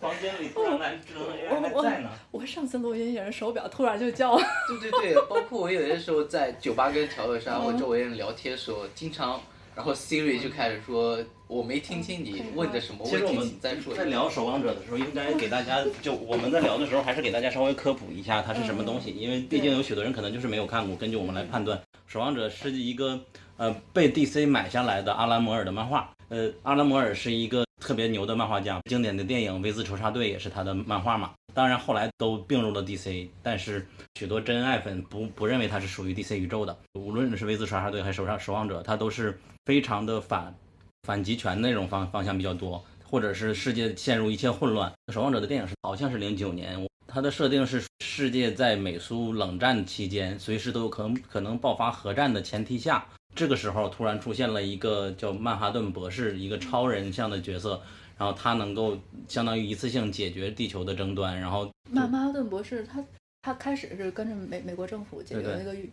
[0.00, 2.08] 房间里突然来智能 AI 还在呢。
[2.30, 4.42] 我上次录音也是手表突然就叫了，
[4.80, 9.38] 对对对，包括我有些时候在酒吧跟调酒上和周围人聊天的时候，经常，
[9.76, 13.94] 然后 Siri 就开始说我没听清你问的什么问题，其实我们请再说。
[13.94, 20.96] 在聊守望者的时候，应该给大家就我们在聊的时候，还是给大家稍微科普一下它是什么东西，因为毕竟有许多人可能就是没有看过。
[20.96, 23.18] 根据我们来判断，守望者是一个
[23.56, 26.12] 呃被 DC 买下来的阿兰摩尔的漫画。
[26.28, 31.32] 呃，阿兰摩尔是一个特别牛的漫画家，经典的电影《V 字仇杀队》也是他的漫画嘛。
[31.52, 36.78] 当然后来都并入了 DC，但是许多真爱粉不不认为他是属于 DC 宇宙的。
[36.92, 40.54] 无论是 V 字仇杀队还是守杀守望者，他都是非常的反
[41.02, 44.92] 反极权那种方方向比较多，或者是世界陷入一切混乱。
[45.12, 57.80] 守望者的电影是好像是零九年，它的设定是世界在美苏冷战期间，随时都有可能可能爆发核战的前提下，这个时候突然出现了一个叫曼哈顿博士，一个超人像的角色，
[58.18, 63.02] 然后他能够相当于一次性解决地球的争端，然后曼曼哈顿博士他
[63.42, 65.88] 他开始是跟着美美国政府解决那个越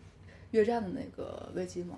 [0.51, 1.95] 越战的那个危机嘛，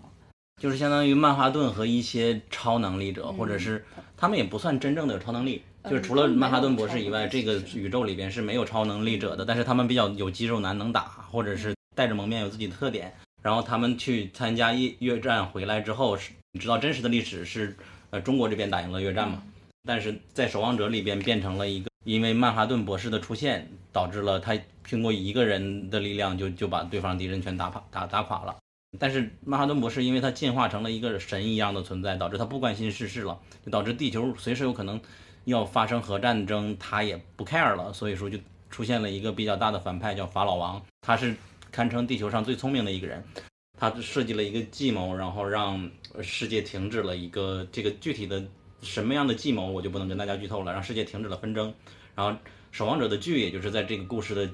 [0.61, 3.83] 就是相当于曼哈顿和一些超能力者，或者是
[4.17, 13.11] 他们也不算真正的有超能力，就是除了曼哈顿博士以外，这个宇宙里边是没有超能力者的，但是他们比较有肌肉男，能打，或者是戴着蒙面有自己的特点。
[13.41, 17.75] 然后他们去参加越越战回来之后，是你知道真实的历史是，
[18.09, 19.41] 呃，中国这边打赢了越战嘛，
[19.83, 24.57] 但是在守望者里边变成了一个，因为曼哈顿博士的出现，导致了他
[24.89, 28.55] 通过一个人的力量就就把对方敌人全打垮打打垮了。
[28.97, 34.99] 但是曼哈顿博士因为他进化成了一个神一样的存在，导致他不关心世事了，就导致地球随时有可能
[35.45, 38.39] 要发生核战争，他也不 care 了，所以说就
[38.71, 41.35] 出现了一个比较大的反派叫法老王，他是
[41.71, 43.23] 堪称地球上最聪明的一个人，
[43.77, 48.43] 他设计了一个计谋，然后让呃世界停止了一个这个具体的
[48.81, 51.73] 什么样的计谋我就不能跟大家剧透了，让世界停止了纷争，
[52.15, 52.37] 然后
[52.71, 54.49] 守望者的剧也就是在这个故事的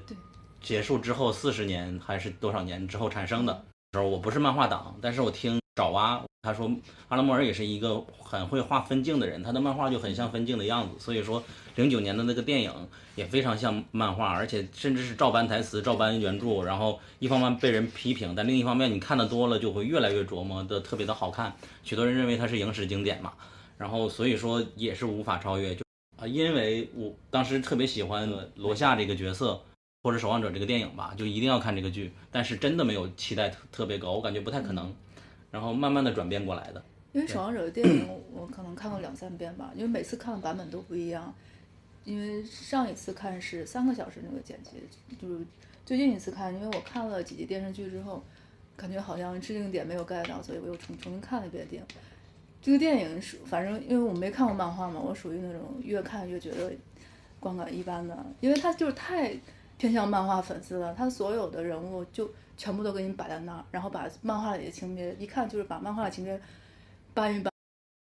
[0.60, 3.64] 结束之后四十年还是多少年之后产生的。
[3.92, 6.70] 时候我不是漫画党，但是我听爪哇他说，
[7.08, 11.42] 阿拉莫尔也是一个很会画分镜的人，他的漫画就很像分镜的样子，所以说
[11.76, 12.72] 零九年的那个电影
[13.14, 23.32] 也非常像漫画，而且甚至是照搬台词、照搬原著，然后一方面被人批评，但另一方面你看的多了就会越来越琢磨的特别的好看，许多人认为它是影史经典嘛，
[23.78, 25.82] 然后所以说也是无法超越，就
[26.18, 29.62] 啊，因为我当时特别喜欢罗夏这个角色。
[30.02, 34.94] 或者《守望者》这个电影吧，就一定要看这个剧，但是真的没有期待特特别高，我感觉不太可能，
[35.50, 36.80] 然后慢慢的转变过来的。
[37.12, 41.34] 因为《守望者》的电影我可能看过两三遍吧，因为每次看的版本都不一样。
[42.06, 44.82] 因为上一次看是三个小时那个剪辑，
[45.20, 45.44] 就是
[45.84, 48.22] 最近一次看，因为我看了几集电视剧之后，
[48.76, 51.88] 感觉好像制定点没有 get 到，所以我又重重新看了一遍电影。
[52.62, 56.72] 这个电影是反正因为我没看过漫画嘛，我属于那种越看越觉得
[57.40, 59.36] 观感一般的，因为它就是太
[59.76, 66.40] 偏向漫画粉丝了，它所有的人物就全部都给你摆在那儿，然后把漫画里的情节一看就是把漫画的情节
[67.12, 67.52] 搬一搬，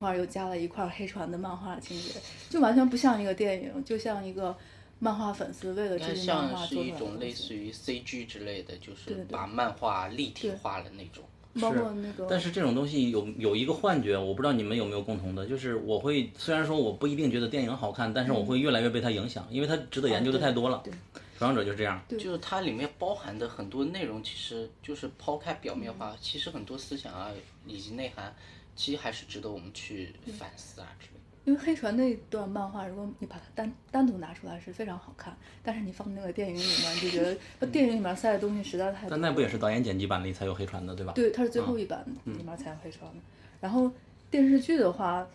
[0.03, 4.53] 画又加了一块黑船的漫画情节，就完全不像一个电影，就像一个
[4.99, 11.23] 漫画粉丝为了应该这部漫像是画做出来的一种类似于 CG 之类的，就是把漫画立体化了那种。
[11.61, 20.81] 包括那个，但是这种东西有有一个幻觉，我不知道你们有没有共同的，就是我会虽然说我不一定觉得电影好看，但是我会越来越被它影响，因为它值得研究的太多了。
[20.83, 20.91] 对，
[21.37, 22.03] 守望者就是这样。
[22.09, 27.29] 对就是它里面包含的很多内容，其实就是抛开表面嗯化，其实很多思想啊
[27.67, 28.33] 以及内涵，
[28.75, 31.19] 其实还是值得我们去反思啊之类的。
[31.45, 39.09] 因为黑船那段漫画，如果你把它单单独拿出来是非常好看，但是你放那个电影里面，就觉得它 电影里面塞的东西实在太多。
[39.09, 41.11] 但那不也是导演剪辑版里才有黑船的，对吧？
[41.13, 43.17] 对，它是最后一版里面才有黑船的。
[43.59, 43.91] 然后
[44.31, 45.27] 电视剧的话，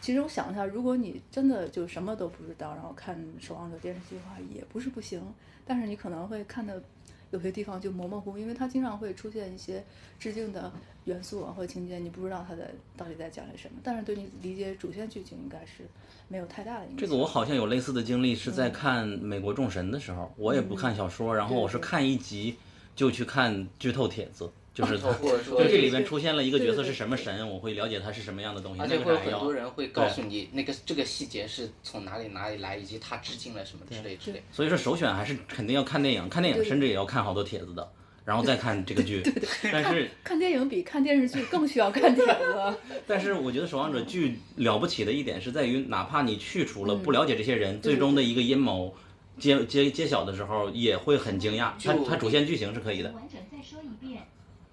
[0.00, 5.22] 其实我想一下，如果你真的就什么都不知道，然后看《守望者》电视剧的话，也不是不行。
[5.64, 6.82] 但是你可能会看的
[7.30, 9.84] 有些地方就模模糊糊，因为它经常会出现一些
[10.18, 10.72] 致敬的
[11.04, 13.78] 元素啊或者情节，你不知道它在到底在讲些什么。
[13.82, 15.84] 但是对你理解主线剧情应该是
[16.28, 16.98] 没有太大的影响。
[16.98, 22.56] 这个我好像有类似的经历，是在看《美国众神》的时候，我也不看小说，然后我是看一集
[22.96, 28.80] 就去看剧透帖子，就是它 或者说就这里边出现了一个角色对对对是什么神，我会了解他是什么样的东西。
[28.80, 34.40] 而且会很多人会告诉你那个这个细节是从哪里哪里来，以及他致敬了什么之类之类。
[34.52, 37.90] 所以说首选还是肯定要看电影，看电影甚至也要看好多帖子的，
[38.24, 39.20] 然后再看这个剧。
[39.72, 42.74] 但是看电影比看电视剧更需要看帖子。
[43.04, 48.94] 但是我觉得《守望者》剧了不起的一点是在于，哪怕你去除了不了解这些人，最终的一个阴谋
[49.38, 51.72] 揭揭揭晓的时候，也会很惊讶。
[51.82, 53.10] 它就它主线剧情是可以的。
[53.12, 54.22] 完整再说一遍。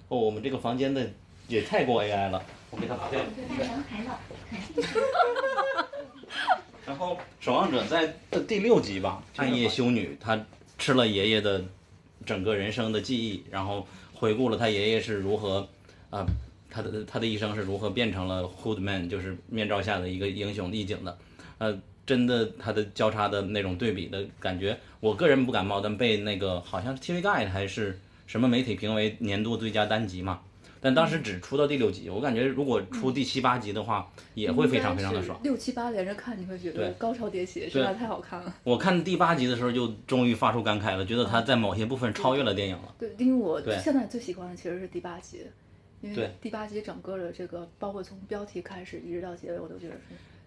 [0.08, 1.10] 哦，我们这个房间的
[1.48, 3.20] 也太过 AI 了，我给它拔掉。
[6.86, 10.46] 然后《守望者》在的第六集吧，暗夜修女她
[10.78, 11.64] 吃了爷爷的
[12.26, 15.68] 整个人生的记忆，然后回顾了他爷爷是如何
[16.12, 16.26] 啊、
[16.70, 21.18] 他的他的一生是如何变成了 Hoodman，就是面罩下的一个英雄义警的，
[21.58, 30.42] 呃，真的他的交叉的那种对比的感觉，我个人不感冒，但被那个好像是 TV Guide 还是什么媒体评为年度最佳单集嘛。
[30.82, 35.40] 但当时只出到第六集，我感觉如果出第七八集的话，也会非常非常的爽。
[35.42, 38.54] 六七八连着看，你会觉得高潮迭起，实在太好看了。
[38.64, 42.94] 我看第八集的时候，就终于发出感慨了，觉得它在某些部分超越了电影了。
[43.00, 45.42] 对，因为我对现在最喜欢的其实是第八集，
[46.02, 50.02] 因为第八集整个的这个，包括从标题开始一直到结尾，我都觉得是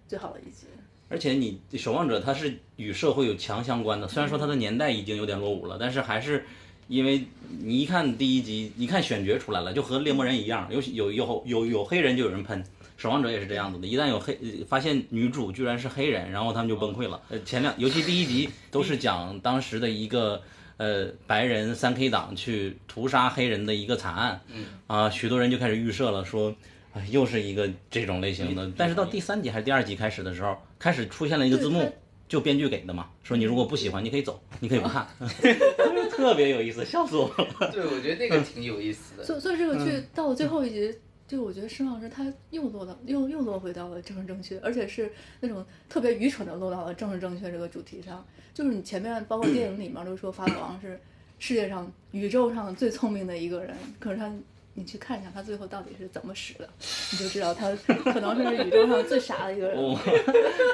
[0.06, 0.68] 最好的一集。
[1.08, 6.44] 而且你《守望者》它是与社会有强相关的，虽然说它的年代已经有点落伍了，但是还是
[6.88, 7.24] 因为
[7.60, 12.64] 你一看第一集，一看选角出来了，就和猎魔人一样，有有有有有黑人就有人喷。
[12.96, 17.20] 守望者也是这样子的，一旦有黑呃发现女主居然是黑人，然后他们就崩溃了。
[17.28, 20.42] 呃，前两尤其第一集都是讲当时的一个
[20.78, 24.40] 呃白人三 K 党去屠杀黑人的一个惨案，
[24.88, 26.52] 啊、许多人就开始预设了说，
[26.92, 28.68] 啊又是一个这种类型的。
[28.76, 31.92] 但是到第三集还是第二集开始的时候，开始出现了一个字幕
[32.28, 35.06] 就编剧给的嘛，说你如果不喜欢，你可以走，你可以不看，
[36.12, 37.70] 特别有意思，笑死我了。
[37.72, 39.24] 对，我觉得那个挺有意思的。
[39.24, 40.94] 所以所以这个剧到了最后一集，
[41.26, 45.10] 就我觉得申老师他又落到又又落回到了政治正确，而且是
[45.40, 48.24] 那种特别愚蠢的落到了政治正确这个主题上。
[48.52, 51.00] 就是你前面包括电影里面都说法老王是
[51.38, 54.30] 世界上宇宙上最聪明的一个人，可是他。
[54.78, 56.68] 你去看一下他最后到底是怎么死的，
[57.10, 57.68] 你就知道他
[58.12, 59.76] 可能是宇宙上最傻的一个人。
[59.82, 59.98] 我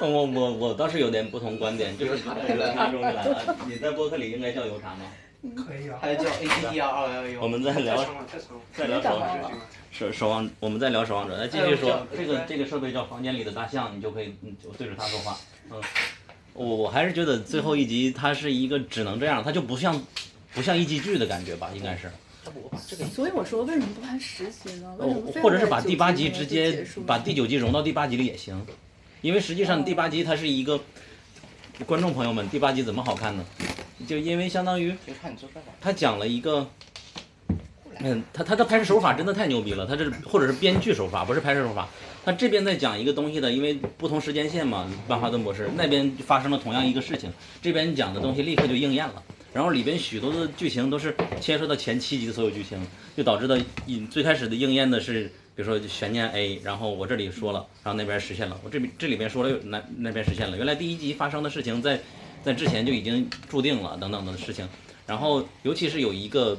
[0.02, 5.06] 我我我倒是有点不同观点，就是他这个终于来了，你在播客里应该叫油茶吗？
[5.56, 5.98] 可以啊。
[6.02, 7.40] 还有叫 A D D R 二幺幺。
[7.42, 8.60] 我们在聊太长了，太长了。
[8.74, 9.50] 再聊守望者，
[9.90, 11.38] 守守望，我们在聊守望者。
[11.38, 14.34] 那继续说哎，这个这个设备叫房间里的大象，你就可以
[14.76, 15.38] 对着它说话。
[15.70, 15.80] 嗯，
[16.52, 20.02] 我我还是觉得最后一集它是一个只能这样，它就不像
[20.52, 22.10] 不像一集剧的感觉吧，应该是。
[22.62, 24.94] 我把这个所以我说为什么不拍十集呢？
[24.98, 28.64] 为什么非要哦或者是把第八集直接把第九集融到第八集里也行，
[29.22, 30.80] 因为实际上第八集它是一个
[31.86, 33.44] 观众朋友们，第八集怎么好看呢？
[34.06, 34.94] 就因为相当于。
[35.80, 36.68] 他讲了一个，
[38.00, 41.88] 嗯，他他的拍摄手法真的太牛逼了，他这或者是编剧手法，不是拍摄手法。
[42.24, 47.30] 他这边在讲一个东西的，因为不同时间线嘛，曼哈顿博士那边发生了同样一个事情，
[47.62, 49.22] 这边讲的东西立刻就应验了。
[49.54, 52.76] 然后里边许多的剧情都是牵涉到前七集的所有剧情，
[53.16, 60.56] 就导致的引最开始的应验的是，比如说悬念 A，然后我这里说了，然后那边实现了，我这边这里边说了，那那边实现了。
[60.56, 62.00] 原来第一集发生的事情在
[62.42, 64.68] 在之前就已经注定了等等的事情。
[65.06, 66.58] 然后尤其是有一个，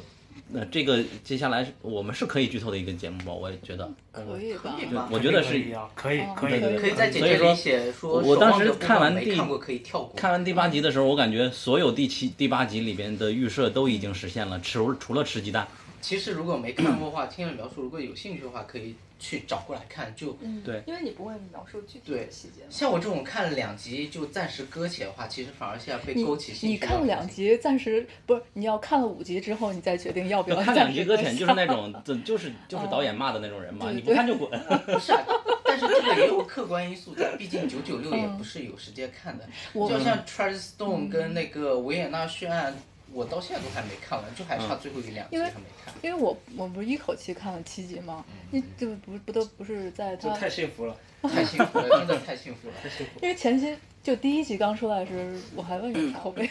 [0.54, 4.54] 呃，这个接下来我们是可以剧透的一个节目吧，我也觉得，可以
[4.94, 5.10] 吧？
[5.12, 10.14] 我觉得是可以啊，可以哦可以对对可以在简所以说介里写说，我当时看完第没看过可以跳过。
[10.16, 15.68] 看完第八集的时候，我感觉所有第七、第八集里边的预设都已经实现了，除除了吃鸡蛋，
[16.02, 20.14] 其实如果没看过的话，听了描述，如果有兴趣的话，可以去找过来看。
[20.16, 22.62] 就嗯，对因为你不会描述具体的细节。
[22.70, 26.68] 像我这种看了两集就暂时搁浅的话，其实反而现在被勾起兴趣。
[26.68, 34.50] 你看了两，集，暂时不是你要看了五集之后，你再决定要不要看暂时搁两集搁浅就是那种，就是就是导演骂的那种人嘛，对你不看就滚。
[34.86, 35.24] 不是、啊，
[35.64, 39.44] 但是这个也有客观因素在，毕竟九九六也不是有时间看的。
[39.74, 42.74] 嗯就像 Charles Stone 跟那个维也纳血案，
[43.14, 45.94] 我到现在都还没看完，就还差最后一两集因为还没看。
[46.02, 48.24] 因为我我不是一口气看了七集吗？
[48.52, 50.96] 嗯那就不不都不是在太幸福了。
[51.24, 52.74] 太幸福了，真的太幸福了。
[52.84, 56.48] 太幸福因为前期就第一集刚出来时，我还问你 口碑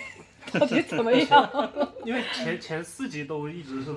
[0.53, 1.73] 到底怎么样？
[2.05, 3.95] 因为前前四集都一直是，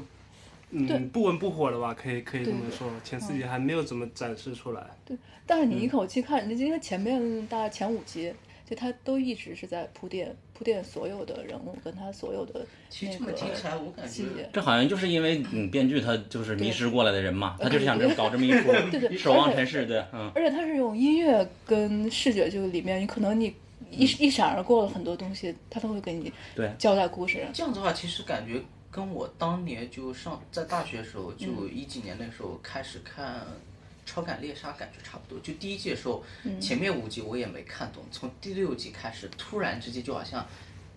[0.70, 2.88] 嗯，不温不火的吧，可以可以这么说。
[3.04, 4.86] 前四集还没有怎么展示出来。
[5.04, 5.18] 对
[5.48, 8.32] 但是你一口气看，你因为前面大概前五集，
[8.70, 14.50] 就他都一直是在铺垫铺垫所有的人物跟他所有的其实这那个么听起来，我感觉细节。
[14.52, 23.54] 这好像就是因为嗯，编剧他就是迷失过来的人嘛，他就是想这么搞这么一出对对守望而且尘世，对，嗯，而且他是用音乐跟视觉，就里面你可能你
[23.92, 27.46] 一一闪而过了很多东西，他都会给你对交代故事。
[27.54, 33.36] 这样子的话，其实感觉跟我当年就上在大学的时候，嗯就一几年那时候开始看
[34.08, 35.40] 《超感猎杀》，感觉差不多。
[35.44, 40.44] 就第一季的时候，嗯前面五集我也没看懂，从第六集开始，突然之间就好像。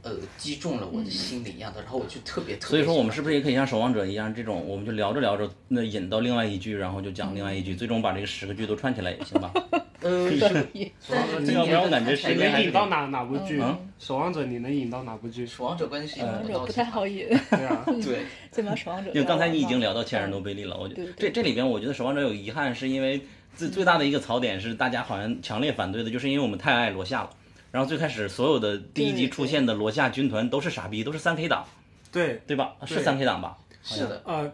[0.02, 2.70] 呃，击中了我的心里一样的，然后我就特别特别。
[2.70, 9.52] 所以说我们是不是也可以像守望者一样，这种我们就聊着聊着，那引到另外一句，然 后就讲另外一句，最终把这个十个剧都串起来也行吧？
[10.02, 10.66] 呃，但是
[11.44, 13.60] 今要不然我感觉年的看起来你时间还是能引到哪哪部剧？
[13.60, 15.46] 嗯守望者你能引到哪部剧？
[15.46, 19.10] 守望者关键是不到守望者不太好引，对啊，对，最起码守望者。
[19.12, 23.20] 因为刚才你已经聊到切尔诺贝利了，我觉得这这里边我觉得守望者有遗憾，是因为
[23.54, 27.30] 最最大的一个槽点是大家好像强烈反对的，就是因为我们太爱罗夏了。
[27.70, 31.64] 然后最开始所有的第一集出现的罗夏军团都是傻逼，都是三 K 党，
[32.10, 32.74] 对，对吧？
[32.84, 33.56] 是对三 K 党吧？
[33.82, 34.52] 是的，呃，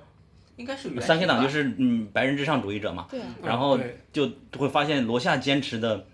[0.57, 3.07] 应该是原三 K 党就是嗯白人至上主义者嘛。
[3.11, 3.79] 对啊，然后
[4.13, 6.07] 就会发现罗夏坚持的，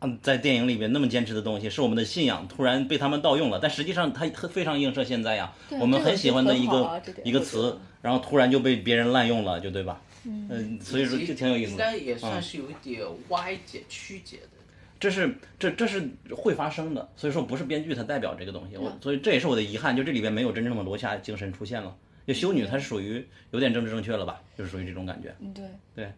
[0.00, 3.58] 嗯，在电影里面那么坚持的东西是我们的信仰，突然被他们盗用了。
[3.60, 10.00] 但实际上它非常映射现在呀，我们很喜欢的一个一个词，然后突然就被别人滥用了，就对吧？
[10.24, 11.84] 嗯，所以说就挺有意思的。
[11.84, 14.57] 应该也算是有一点歪解曲解的。
[15.00, 21.96] 这是这这是会发生的，所以说不是编剧他代表这个东西，我嗯所以这也是我的遗憾，就这里边没有真正的罗夏精神出现了。
[22.26, 25.34] 就修女她是属于有点政治正确了吧，就是属于这种感觉。
[25.40, 25.64] 嗯对。
[25.94, 26.12] 对。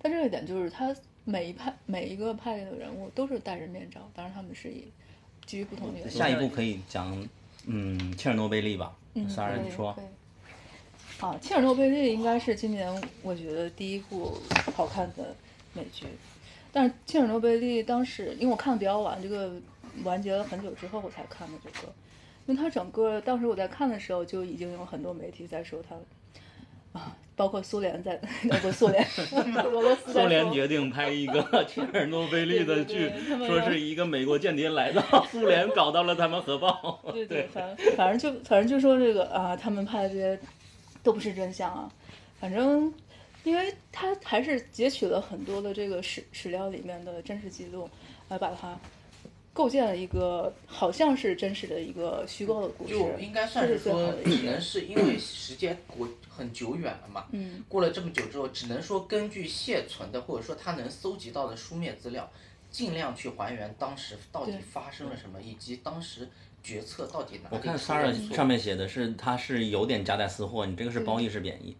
[0.00, 4.84] 但这个点就是他每一派每一个派的人物都是戴着面罩，当然他们是以
[5.44, 6.10] 基于不同的原因。
[6.10, 7.28] 下一步可以讲，
[7.66, 10.00] 嗯，切尔诺贝利吧，嗯，萨尔你说可。
[10.00, 10.04] 以
[11.20, 12.90] 啊，切尔诺贝利应该是今年
[13.22, 14.38] 我觉得第一部
[14.74, 15.36] 好看的
[15.74, 16.06] 美剧，
[16.72, 19.52] 但是切尔诺贝利当时因为我看的比较晚，这个
[20.04, 21.92] 完结了很久之后我才看的这个，
[22.46, 25.96] 因为它整个当时我在看的时候就已经有很多媒体在说它。
[26.92, 28.16] 啊，包括苏联在，
[28.50, 29.06] 包括苏联，
[29.62, 37.00] 俄罗斯苏联决定拍一个切尔诺贝利的剧对对对他，们说是一个美国间谍来到苏联，搞到了他们核爆。
[37.12, 40.36] 对对，反正反正就反正就说这个啊，他们拍的这些
[41.04, 41.88] 都不是真相啊。
[42.40, 42.92] 反正，
[43.44, 47.88] 因为他还是截取了很多的这个史史料里面的真实记录，
[48.28, 48.78] 来把它
[49.52, 52.94] 构建了一个好像是真实的一个虚构的故事。
[52.94, 62.30] 就应该算是说只能是因为时间过很久远了嘛，嗯，过了这么久之后，只能说根据现存的或者说他能搜集到的书面资料，
[62.70, 66.28] 尽量去还原当时到底发生了什么，以及当时
[66.62, 71.76] 决策到底哪里我看出 Sara 上面写的是他是有点夹带私货，你这个是褒义是贬义？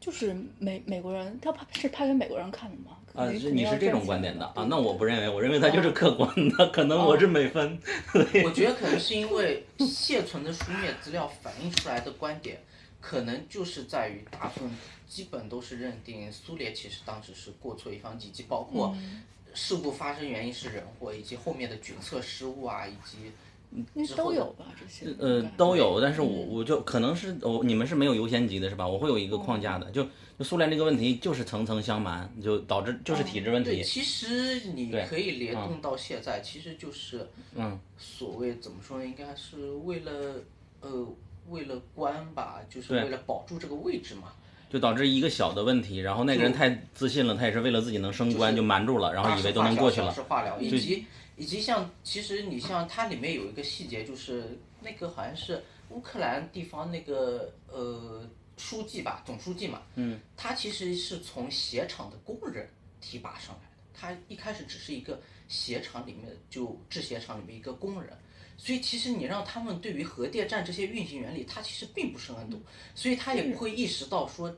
[0.00, 2.96] 就是美美国人，他拍是拍给美国人看的吗？
[3.14, 4.64] 啊，你是这种观点的啊？
[4.70, 7.76] 那我不认为，我认为他哦就是客观的，可能我是美分。
[8.44, 12.60] 我觉得可能是因为 现存的书面资料反映出来的观点，
[13.00, 14.70] 可能就是在于大部分
[15.08, 23.32] 基本都是认定苏联其实当时是过错一方，以及包括嗯事故发生原因是人祸，以及后面的决策失误啊，以及
[24.16, 24.66] 都有吧？
[24.80, 28.86] 这些呃，都有，但是我嗯我就可能是我你们是没有优先级的是吧？
[28.86, 30.02] 我会有一个框架的，就
[30.38, 33.82] 就苏联这个问题就是层层相瞒，就导致就是体制问对，题。
[33.82, 39.04] 其实你可以联动到现在，其实就是嗯，所谓怎么说呢？
[39.04, 40.12] 应该是为了
[40.80, 41.06] 呃
[41.50, 44.32] 为了官吧，就是为了保住这个位置嘛。
[44.70, 50.20] 就导致一个小的问题，然后那个人太自信了，他也是为了自己能升官就瞒住了，然后以为都能过去了是。
[50.20, 51.06] 化小，小事化了，以及
[51.38, 62.68] 以及像其实你像它里面有一个细节，就是那个好像是乌克兰地方那个呃书记吧，总书记嘛，嗯，他其实是从鞋厂的工人
[63.00, 68.12] 提拔上来的，他一开始只是一个鞋厂里面就制鞋厂里面一个工人。
[68.60, 72.60] 所以其实你让他们对于核电站这些运行原理，他其实并不是很懂，
[72.92, 74.52] 所以他也不会意识到说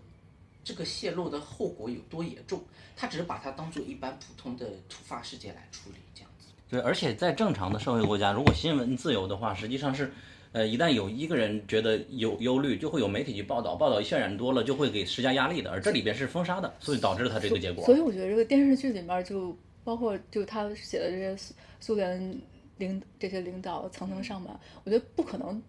[0.64, 2.64] 这个泄漏的后果有多严重，
[2.96, 6.29] 他只是把它当做一般普通的突发事件来处理这样子。
[6.70, 10.12] 对，而且在正常的社会国家，如果新闻自由的话，实际上是，
[10.52, 15.70] 呃，一旦有一个人觉得有忧虑，就会有媒体去报道，报道渲染多了，就会给施加压力的。
[15.70, 17.84] 而这里边是封杀的，所以导致了他这个结果。
[17.84, 22.40] 所以我觉得这个电视剧里面就包括就他写的这些苏苏联
[22.78, 25.60] 领这些领导层层上马，我觉得不可能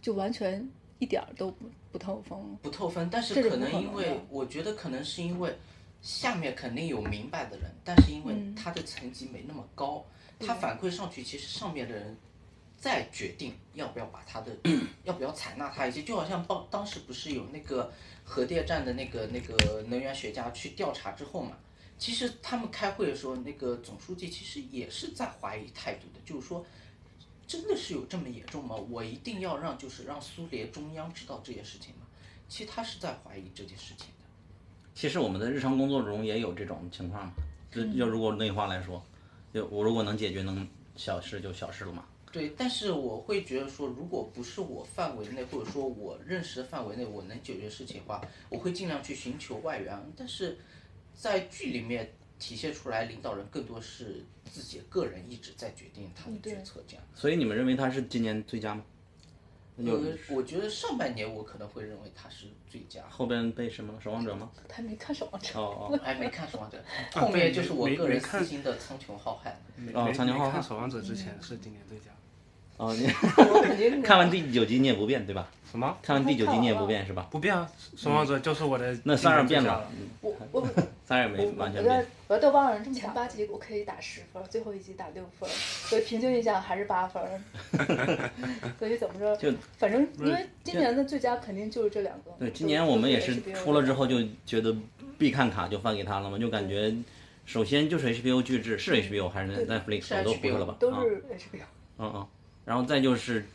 [0.00, 0.66] 就完全
[0.98, 2.56] 一点儿都不不透风。
[2.62, 5.54] 不透风，但是可能因为我觉得可能是因为
[6.00, 10.04] 下面肯定有明白的人，但是因为嗯他的层级没那么高，
[10.38, 12.16] 他反馈上去，其实上面的人
[12.76, 14.56] 再决定要不要把他的
[15.04, 17.92] 要不要采纳他一些，就好像当当时不是有那个
[18.24, 21.56] 核电站的那个那个能源学家去调查之后嘛。
[21.98, 26.62] 其实他们开会的时候，那个总书记其实也是在怀疑态度的，就是说，
[27.46, 28.76] 真的是有这么严重吗？
[28.76, 32.02] 我一定要让就是让苏联中央知道这件事情吗？
[32.48, 34.26] 其实他是在怀疑这件事情的。
[34.94, 37.32] 其实我们的日常工作中也有这种情况嘛。
[37.70, 39.02] 就要如果内化来说，
[39.52, 40.66] 就我如果能解决，能
[40.96, 42.04] 小事就小事了嘛。
[42.32, 48.20] 对，但是我会觉得说，如果不是我范围内，或者说我认识的范围内，我能解决事情的话，
[48.50, 49.98] 我会尽量去寻求外援。
[50.16, 50.58] 但是
[51.14, 54.22] 在剧里面体现出来，领导人更多是
[54.52, 57.02] 自己个人意志在决定他的决策，这样。
[57.14, 58.84] 所以你们认为他是今年最佳吗？
[59.76, 63.02] 那就呃，我觉得上半年我可能会认为他是最佳。
[63.10, 64.00] 后边被什么了？
[64.00, 64.50] 守望者吗？
[64.68, 66.82] 他没看守望者，哦哦还 没看《守望者》，
[67.20, 69.50] 后面就是我个人私心的苍穹浩瀚。
[69.94, 72.06] 哦没苍穹浩瀚看守望者之前是今年最佳。
[72.78, 73.06] 哦，你
[73.38, 75.48] 我肯定看完第九集你也不变对吧？
[75.70, 75.96] 什么？
[76.02, 77.26] 看完第九集你也不变是吧？
[77.30, 77.66] 不变啊，
[77.96, 78.96] 守望者就是我的。
[79.04, 80.68] 那三儿变了了。，我我我
[81.06, 82.06] 三儿也没我我在完全变。
[82.28, 85.48] 我在豆瓣上前八集我可以打十分，最后一集打六分，
[85.88, 87.22] 所以平均一下还是八分。
[88.78, 89.34] 所以怎么说？
[89.36, 92.30] 就反正因为今年的最佳肯定就是这两个。
[92.38, 94.74] 对，今年我们也是出了之后就觉得
[95.18, 96.94] 必看卡就发给他了嘛，就感觉
[97.46, 100.74] 首先就是 HBO 巨制是 HBO 还是 Netflix 我都不是 HBO 了吧？
[100.74, 101.62] 啊都是 HBO。
[101.98, 102.26] 嗯嗯，
[102.66, 103.46] 然后再就是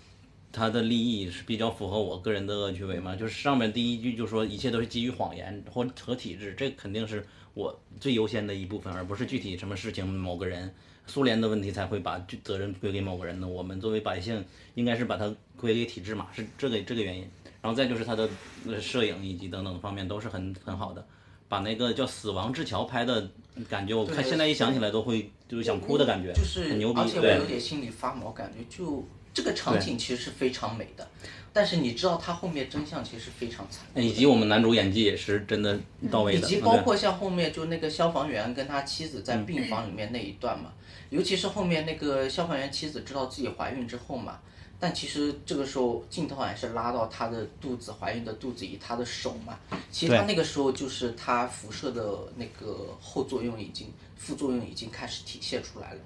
[0.52, 10.74] 他的利益是比较符合我个人的恶趣味嘛，就是上面第一句就说一切都是基于谎言或和体制，这肯定是我最优先的一部分，而不是具体什么事情某个人。
[11.08, 14.46] 苏联的问题才会把责责任归给某个人呢，我们作为百姓
[14.76, 17.28] 应该是把它归给体制嘛，是这个这个原因。
[17.62, 18.30] 然后再就是他的
[18.66, 21.06] 呃摄影以及等等方面都是很很好的，
[21.50, 23.30] 把那个叫《死亡之桥》拍的
[23.68, 27.46] 感觉，我看现在一想起来都会就是想哭的感觉，就是很牛逼而，且我有。
[27.46, 31.06] 点心里发毛，感觉就这个场景其实是非常美的，
[31.52, 34.02] 但是你知道它后面真相其实是非常惨的。
[34.02, 35.78] 以及我们男主演技也是真的
[36.10, 40.72] 到位的，以及嗯包括像后面就那个消防员跟他妻子在病房里面那一段嘛，
[41.10, 44.40] 尤其是后面那个消防员妻子知道自己怀孕之后嘛，
[44.82, 49.58] 但其实这个时候镜头还是拉到她的肚子，怀孕的肚子以她的手嘛，
[49.92, 56.00] 其实她那个时候就是她辐射的那个后作用已经副作用已经开始体现出来了，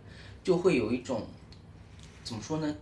[0.44, 1.26] 就会有一种
[2.26, 2.76] 怎么说呢，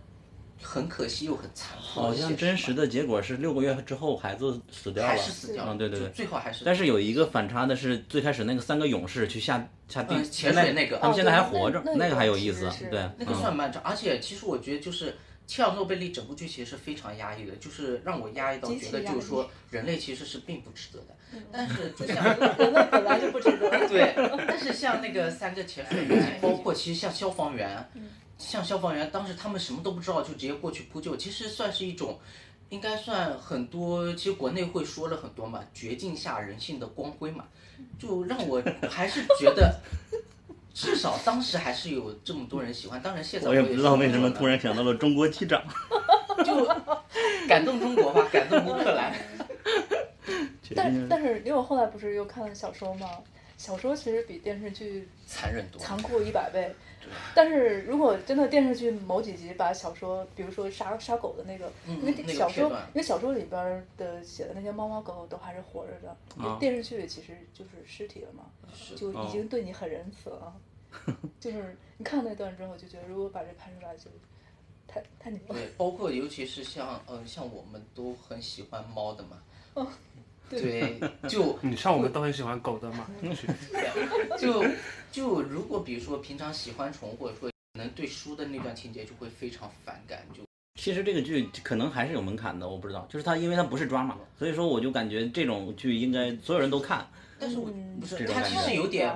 [0.60, 2.12] 很可惜又很残酷好。
[2.12, 6.08] 像真实的结果是六个月之后孩子死掉了，还是死掉了，嗯，对对对。
[6.10, 15.16] 最后还是但是有一个反差的是，最开始那个三个勇士去下下地嗯潜水那个他们现在还活着，那那个个还有意思对，那个嗯算漫长，而且其实我觉得就是
[15.46, 21.16] 切尔诺贝利整部剧其实是非常压抑的，就是让我压抑到觉得就是说人类其实是并不值得的。
[21.52, 23.88] 但是就像人类本来就不值得。
[23.88, 24.14] 对，
[24.46, 27.90] 但是像那个三个潜水员，包括其实像消防员，
[28.38, 32.18] 像消防员当时他们什么都不知道就直接过去扑救，其实算是一种。
[32.70, 37.44] 应该算很多，其实国内会说了很多嘛，绝境下人性的光辉嘛，
[38.00, 39.78] 就让我还是觉得，
[40.74, 43.00] 至少当时还是有这么多人喜欢。
[43.00, 45.62] 当然现在我也不知道为什么突然想到了中国机长，
[46.44, 46.66] 就
[47.48, 49.14] 感动中国吧，感动乌克兰。
[50.74, 53.08] 但是但是因为我后来不是又看了小说嘛，
[53.56, 55.86] 小说其实比电视剧残忍多了。
[55.86, 56.74] 残酷一百倍。
[57.34, 68.44] 但是如果真的电视剧某几集把小说，比如说杀杀狗的那个，嗯因为那个小说因为小说里边的写的那些猫猫狗狗都还是活着的，啊电视剧里其实就是尸体了嘛，
[68.96, 70.50] 就已哦经对你很仁慈了。
[71.40, 74.10] 就是你看那段之后就觉得，如果把这拍出来就
[74.86, 75.54] 太太牛了。
[75.54, 79.42] 对，包括尤其是像嗯、像我们都很喜欢猫的嘛。
[79.74, 79.86] 哦
[80.50, 83.06] 对， 就你像我们都很喜欢狗的嘛。
[84.38, 84.64] 就
[85.10, 90.42] 就如果比如说平常喜欢宠物，或者说能对书的那段情节就会非常反感，就
[90.78, 99.10] 其实这个剧可能还是有门槛的，我不知道，就是它因为它不是 drama，所以说我就感觉这种剧应该所有人都看，但是我嗯不是它其实有点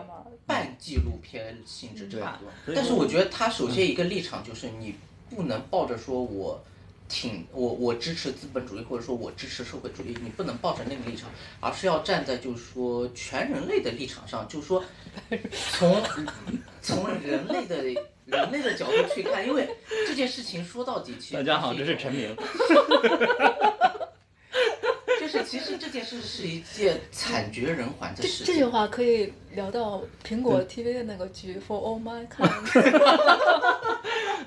[0.49, 2.75] 半纪录片性质差不多。
[2.75, 4.95] 但是我觉得他首先一个立场就是你
[5.29, 6.65] 不能抱着说我
[7.07, 11.31] 挺我我支持资本主义，或者说我支持社会主义，你不能抱着那个立场，
[11.61, 14.83] 而是要站在就是说全人类的立场上，就是说
[15.79, 16.03] 从
[16.81, 17.83] 从人类的
[18.25, 19.69] 人类的角度去看，因为
[20.07, 22.35] 这件事情说到底，其实大家好，这是陈明。
[25.31, 28.47] 就是其实这件事是一件 惨绝人寰的事情。
[28.47, 32.49] 这句话可以聊到苹果 TV 的那个剧《For All Mankind》。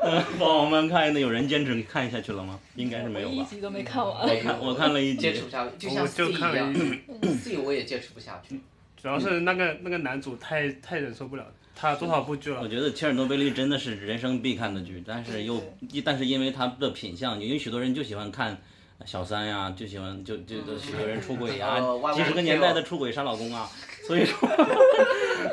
[0.01, 2.59] 嗯， 我们看，有人坚持看下去了吗？
[2.75, 3.36] 应该是没有吧。
[3.38, 4.27] 我一集都没看完。
[4.27, 8.59] 我看我看了一集坚持不，下去，就像我 C 就一样看了一，C 我也坚持不下去。
[8.99, 12.67] 主要是那个那个男主太太忍受不了，他多少部剧了我？
[12.67, 15.59] 觉得切尔诺贝利真的是人生必看的剧，但是又
[15.91, 18.59] 对但是因为他的品相，因为许多人就喜欢看
[19.06, 23.70] 小三呀，就喜欢就就就许多人出轨呀呃，歪歪几十个年代的出轨杀老公啊，
[24.08, 24.38] 所以说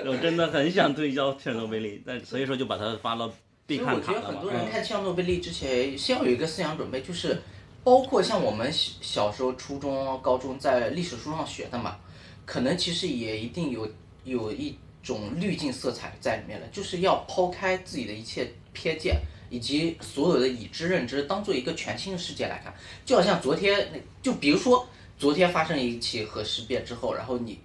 [0.07, 3.33] 我 真的很想推销切尔诺贝利，但所以说就把它发到
[3.67, 4.21] 必所以我觉得。
[4.21, 7.41] 很多人嗯看切尔诺贝利之前，先要有一个思想准备，就是
[7.85, 11.97] 包括像我们小小时候、初中、高中在历史书上学的嘛，
[12.45, 13.89] 可能其实也一定有
[14.25, 19.21] 有一种滤镜色彩在里面了，就是要抛开自己的一切偏见。
[19.51, 22.73] 以及所有的已知认知，当做一个全新的世界来看，
[23.05, 24.87] 就好像昨天，就比如说
[25.19, 27.59] 昨天发生一起核事变之后，然后你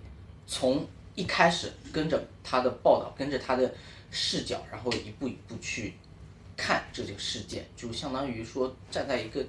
[0.47, 3.73] 从一开始跟着他的报道，跟着他的
[4.11, 5.93] 视角，然后一步一步去
[6.55, 9.45] 看这个事件，就相当于说站在一个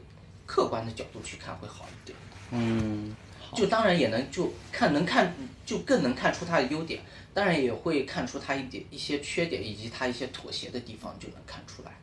[0.47, 2.19] 客观的角度去看会好一点。
[2.51, 3.15] 嗯，
[3.55, 7.01] 就当然也能就看能看就更能看出他的优点，
[7.33, 11.94] 当然也会看出他一点一些缺点以及他一些妥协的地方，就能看出来。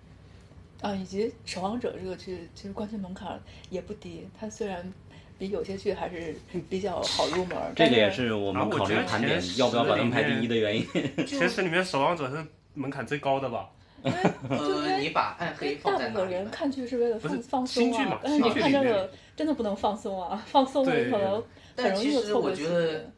[0.82, 4.28] 啊，以及《守望者》这个剧，其实关注门槛也不低。
[4.40, 4.92] 它虽然
[5.38, 6.36] 比有些剧还是
[6.70, 10.86] 比较好入门，这个也是我们考虑盘点要不要把它们排第一的原因。
[11.26, 13.70] 其实里面守望者是门槛最高的吧？
[14.04, 16.26] 呃，你把暗黑放大在哪里呢？
[16.26, 21.44] 部分人看剧是为了放放松啊但是你看这个真的不能放松啊，放松了对可能很
[21.76, 23.12] 但容易其实我就错过我觉得。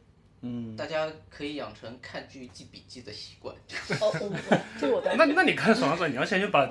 [0.46, 3.56] 嗯，大家可以养成看剧记笔记的习惯。
[3.98, 4.12] 哦，
[4.78, 6.66] 这我 倒那那你看守望者，你要先去把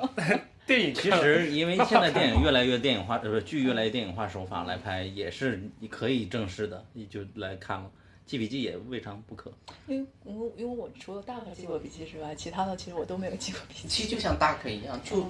[0.65, 7.91] 电影其实因为现在电影越来越电影化，呃，不是剧越来越电影化手法来拍，也是你可以正式的，你就来看了。
[8.25, 9.51] 记笔记也未尝不可。
[9.87, 13.87] 因为因为因为我除了大可记过笔记之外，其他的其实我都没有记过笔记。
[13.89, 15.29] 其实就像大可一样，就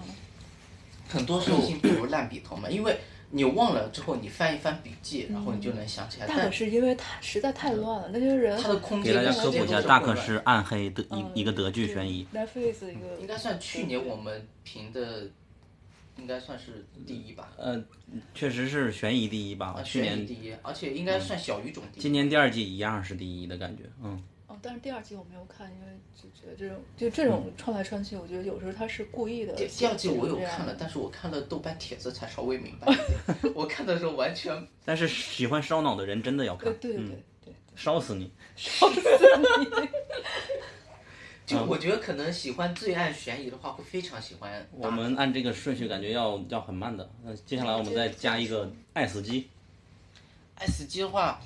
[1.10, 2.96] 很多事情不如烂笔头嘛，因为
[3.36, 6.28] 你忘了之后，你翻一翻笔记，然后你就能想起来。
[6.28, 12.28] 大可但是因为他实在太乱了，那些人他的空给大家科普一下，大可是暗黑的一一个德剧悬疑。
[12.32, 15.28] Netflix 一个应该算去年我们评的，
[16.18, 17.52] 应该算是第一吧。
[17.58, 17.84] 呃，
[18.36, 19.82] 确实是悬疑第一吧啊，。
[19.82, 22.04] 去年、第一，而且应该算小语种第一。
[22.04, 23.84] 今年第二季一样是第一的感觉。
[24.04, 24.22] 嗯，
[24.54, 29.68] 哦，但是第二季我没有看，因为就觉得这种就这种串来串去，我觉得有时候他是故意的第。
[29.68, 33.54] 第二季我有看了，但是我看了豆瓣帖子才稍微明白 一点。
[33.56, 38.32] 我看的时候完全 但是喜欢烧脑的人真的要看对，，对对嗯对对，烧死你。
[41.46, 44.66] 就我觉得可能喜欢罪案悬疑的话，会非常喜欢。
[44.72, 47.10] 我们按这个顺序感觉要要很慢的。
[47.24, 49.50] 那接下来我们再加一个爱死机。
[50.56, 51.42] 爱死机的话，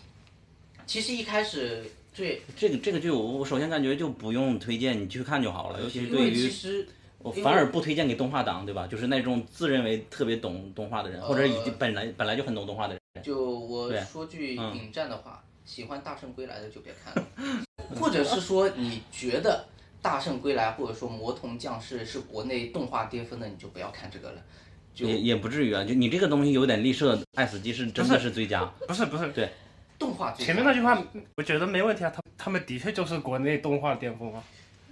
[0.86, 5.80] 其实一开始最，这个这个剧我我首先感觉就不用推荐，你去看就好了。
[5.80, 6.88] 尤其是对于实
[7.20, 8.88] 我反而不推荐给动画党，对吧？
[8.88, 13.24] 就是那种自认为特别懂动画的人，或者已经本来本来就很懂动画的人。
[13.24, 17.64] 就我说句嗯引战的话，喜欢《大圣归来》的就别看了，
[18.02, 19.68] 或者是说你觉得
[20.02, 24.42] 《大圣归来》或者说《魔童降世》是国内动画巅峰的，你就不要看这个了。
[24.96, 28.66] 就也也不至于啊，就你这个东西有点立设，爱死机是真的是最佳。
[28.88, 29.52] 不是不是，对
[30.00, 31.02] 动画最前面那句话，
[31.36, 34.44] 我觉得没问题啊，他他们的确就是国内动画巅峰啊。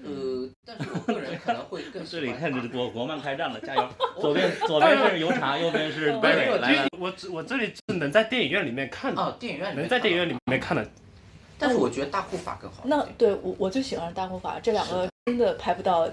[0.04, 3.90] 呃，但是我个人可能会更喜这里看着国国漫开战了，加油！
[4.22, 10.88] 左边左边是油茶，右边是没有 Berry，来来，我我这里是能在电影院里面看的，哦，电影院里面能在电影院里，面看的。
[11.58, 13.04] 但是我觉得大护法更好那。
[13.18, 16.08] 对我我就喜欢大护法，这两个真的拍不到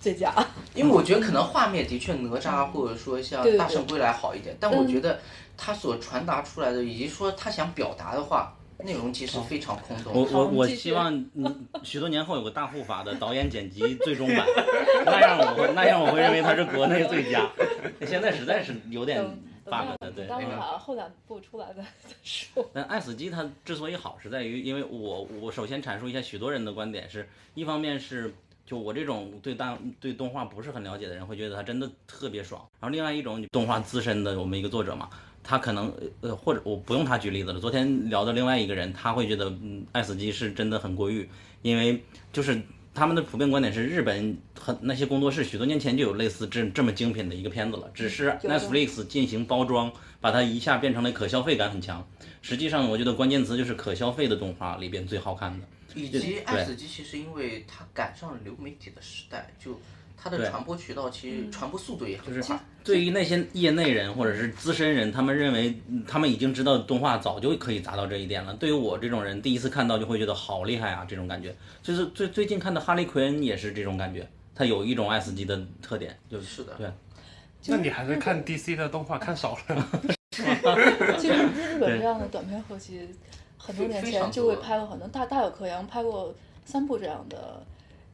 [0.00, 0.32] 最佳。
[0.74, 5.18] 因为我觉得可能画面的确哪吒或者说像大圣归来好一点，但嗯我觉得
[5.56, 10.12] 他所传达出来的，以及说他想表达的话，内容其实非常空洞。
[10.14, 14.46] 我我我希望嗯许多年后有个大护法的导演剪辑最终版，
[15.04, 17.50] 那样我会 那样我会认为它是国内最佳。
[18.06, 19.20] 现在实在是有点
[19.64, 20.26] bug 大的，对。
[20.26, 22.64] 大护法后两部出来再再说。
[22.72, 28.32] 但爱死机它之所以好，是在于，因为我我首先阐述一下许多人的观点是，一方面是
[28.68, 35.08] 就我这种对大对动画不是很了解的人会觉得它真的特别爽，然后另外一种动画资深的我们一个作者嘛，
[35.42, 35.90] 他可能
[36.20, 41.26] 呃或者我不用他举例子了，昨天聊的另外一个人，他会觉得嗯爱死机是真的很过誉，
[41.62, 42.60] 因为就是。
[42.94, 52.04] 他们的普遍观点是，日本很那些工作室许多年前就有类似这这么精品的一个片子了，只是 Netflix 进行包装，把它一下变成了可消费感很强。
[52.42, 55.66] 实际上，我觉得关键词就是可消费的动画里边最好看的。
[55.94, 59.80] 以及爱死机其实因为它赶上了流媒体的时代，就
[60.16, 62.58] 它的传播渠道其实传播速度也很就是快。
[62.84, 68.54] 对于那些业内人或者是资深人，他们认为嗯他们已经知道动画早就可以达到这一点了。
[68.54, 71.54] 对于我这种人，第一次看到就会觉得好厉害啊，这种感觉。
[71.82, 76.90] 就是最最近看的《哈利奎恩》也是这种感觉，它有一种爱死机的特点，就是是的对。
[77.66, 80.02] 那你还是看 DC 的动画看少了。
[80.30, 80.42] 其
[81.28, 83.06] 实日本这样的短片后期，
[83.58, 86.32] 很多年前就会拍过很多，大大有克洋拍过
[86.64, 87.60] 三部这样的，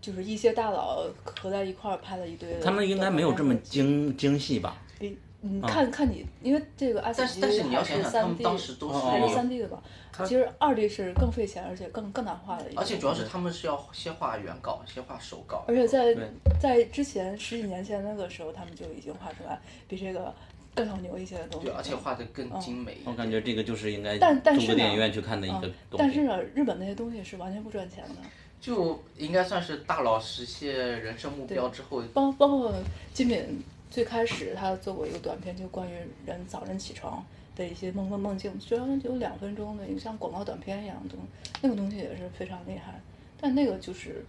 [0.00, 2.58] 就是一些大佬合在一块儿拍了一堆。
[2.60, 3.54] 他们应该没有这么。
[3.56, 4.76] 精精细吧？
[4.98, 9.82] 比嗯，啊看看你，因为这个 S 但是级但是你要还是想想，他三们 D，当时都是还是三 D 的吧？
[10.24, 12.80] 其实二 D 是更费钱，而且更更难画的一个。
[12.80, 15.64] 而且主要是他们是要先画原稿，先画手稿。
[15.68, 16.16] 而且在
[16.58, 20.32] 在之前十几年前那个时候，他们就已经画出来比这个
[20.74, 21.66] 更要牛一些的东西。
[21.66, 22.98] 对，而且画的更精美。
[23.04, 25.96] 我感觉这个就是应该但但是电影院去看的一个嗯东西。
[25.98, 28.14] 但是呢，日本那些东西是完全不赚钱的。
[28.60, 32.72] 就应该算是大佬实现人生目标之后，包包括
[33.12, 35.94] 金敏最开始他做过一个短片，就关于
[36.24, 37.22] 人早晨起床
[37.54, 42.98] 的一些梦梦梦境，虽然有两分钟的一个像广告短片一样的东西，那个东西也是非常厉害。
[43.38, 44.24] 但那个就是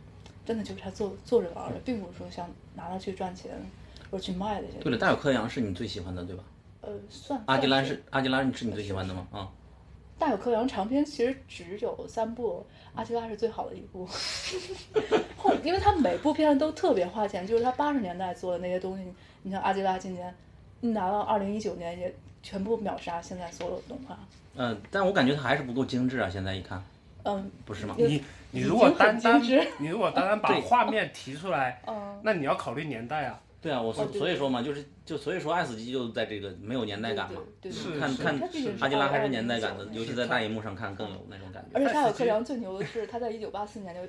[0.45, 3.51] 真的就是他做做着玩的，并不是说想拿它去赚钱
[4.09, 4.77] 或者去卖的一些。
[4.79, 6.43] 对了，大有克洋是你最喜欢的对吧？
[6.81, 9.27] 呃，算阿基拉是阿基拉是你最喜欢的吗？
[9.31, 9.49] 啊，
[10.19, 14.07] 大有克洋长篇其实只有三部，阿基拉是最好的一部。
[15.37, 19.03] 后，因为他每部片子都特别花钱，就是他八十年代做的那些东西，
[19.41, 20.33] 你像阿基拉今年
[20.81, 24.17] 拿到二零一九年也全部秒杀现在所有的动画。
[24.55, 26.81] 呃，但我感觉它还是不够精致啊，现在一看，
[27.23, 27.95] 嗯，不是吗？
[27.97, 29.41] 你你如果单单
[29.79, 33.39] 你如果单单把画面提出来， 嗯，那你要考虑年代啊。
[33.66, 37.41] 对啊，我所哦所以说嘛，就是就所以说 S 级就在这个没有年代感嘛。
[37.59, 38.39] 对对对看看
[38.80, 41.80] 阿基拉还是年代感的尤其在大荧幕上看更有那种感觉。
[41.80, 44.01] 而且他有克但是洋最牛的是，他在一九八四年就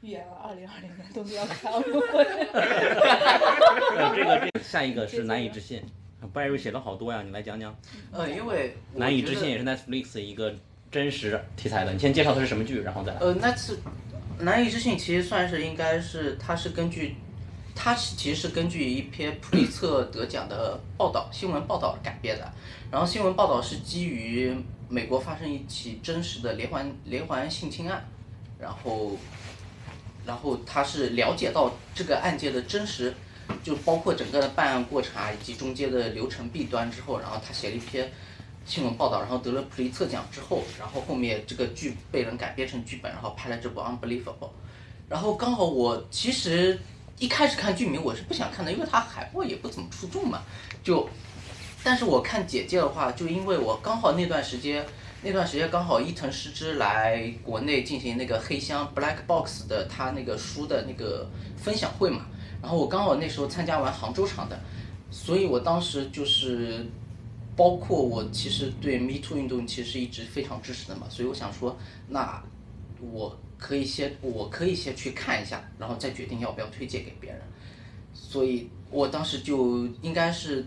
[0.00, 2.24] 预言了二零二零年东京奥运会。
[3.98, 5.82] 呃，这个这个下一个是难以置信，
[6.32, 7.76] 拜瑞写了好多呀，你来讲讲。
[8.12, 10.54] 呃，因为难以置信也是 Netflix 一个
[10.90, 13.18] 真实题材的，你先介绍它是什么剧，然后再来。
[13.20, 13.78] 呃，那次
[14.38, 17.14] 难以置信其实算是应该是它是根据，
[17.74, 22.52] 它是其实是根据一篇普利策得奖的报道新闻报道改编的，
[22.90, 24.54] 然后新闻报道是基于
[24.88, 28.06] 美国发生一起真实的连环连环性侵案，
[28.58, 29.16] 然后
[30.24, 33.12] 然后他是了解到这个案件的真实，
[33.64, 38.12] 就包括整个的办案过程啊，以及中间的流程弊端之后，然后他写了一篇
[38.64, 44.24] 新闻报道，然后得了普利策奖之后，然后后面这个剧被人改编成剧本，然后拍了这部《Unbelievable》，
[45.08, 46.78] 然后刚好我其实
[47.22, 50.42] 一开始看剧名我是不想看的，因为它海报也不怎么出众嘛，
[50.82, 51.08] 就，
[51.84, 54.84] 但是我看简介的话，就因为我刚好那段时间。
[55.24, 62.26] 那段时间刚好伊藤诗织来国内进行那个黑箱 Black Box 的他那个书的那个分享会嘛，
[62.60, 64.58] 然后我刚好那时候参加完杭州场的，
[65.12, 66.84] 所以我当时就是，
[67.54, 72.42] 包括我其实对 Me Too 运动其实一直非常支持的嘛，所以我想说，那
[73.00, 77.40] 我可以先我可以先去看一下，然后再决定要不要推荐给别人，
[78.12, 80.66] 所以我当时就应该是，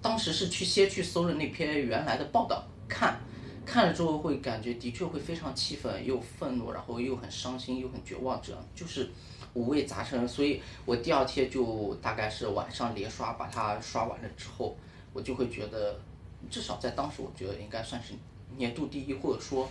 [0.00, 3.18] 当时是去先去搜了那篇原来的报道看。
[3.66, 9.10] 看了之后会感觉的确会非常气愤，又愤怒，然后又很伤心，又很绝望，这样就是
[9.52, 10.26] 五味杂陈。
[10.26, 14.74] 所以我第二天就大概是晚上连刷，把它刷完了之后，
[15.12, 16.00] 我就会觉得，
[16.48, 18.14] 至少在当时我觉得应该算是
[18.56, 19.68] 年度第一，或者说，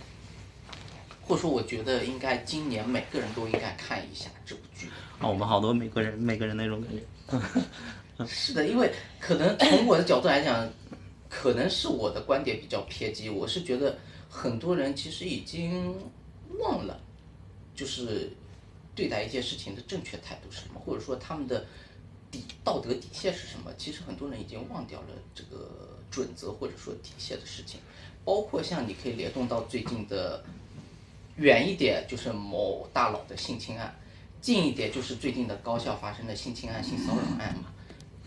[1.28, 4.88] 或者说我觉得应该今年每个人都应该看一下这部剧。
[5.18, 8.24] 啊，我们好多美国人，每个人那种感觉。
[8.26, 10.66] 是的，因为可能从我的角度来讲，
[11.28, 13.98] 可能是我的观点比较偏激，我是觉得
[14.30, 15.94] 很多人其实已经
[16.58, 16.98] 忘了，
[17.76, 18.32] 就是
[18.94, 21.66] 对待一件事情的正确态度是什么，或者说他们的
[22.30, 23.70] 底道德底线是什么。
[23.76, 27.78] 其实很多人已经忘掉了这个准则或者说底线的事情，
[28.24, 30.42] 包括像你可以联动到最近的
[31.38, 33.94] 远一点，就是某大佬的性侵案，
[34.40, 37.72] 近一点就是最近的高校发生的性侵案、性骚扰案嘛。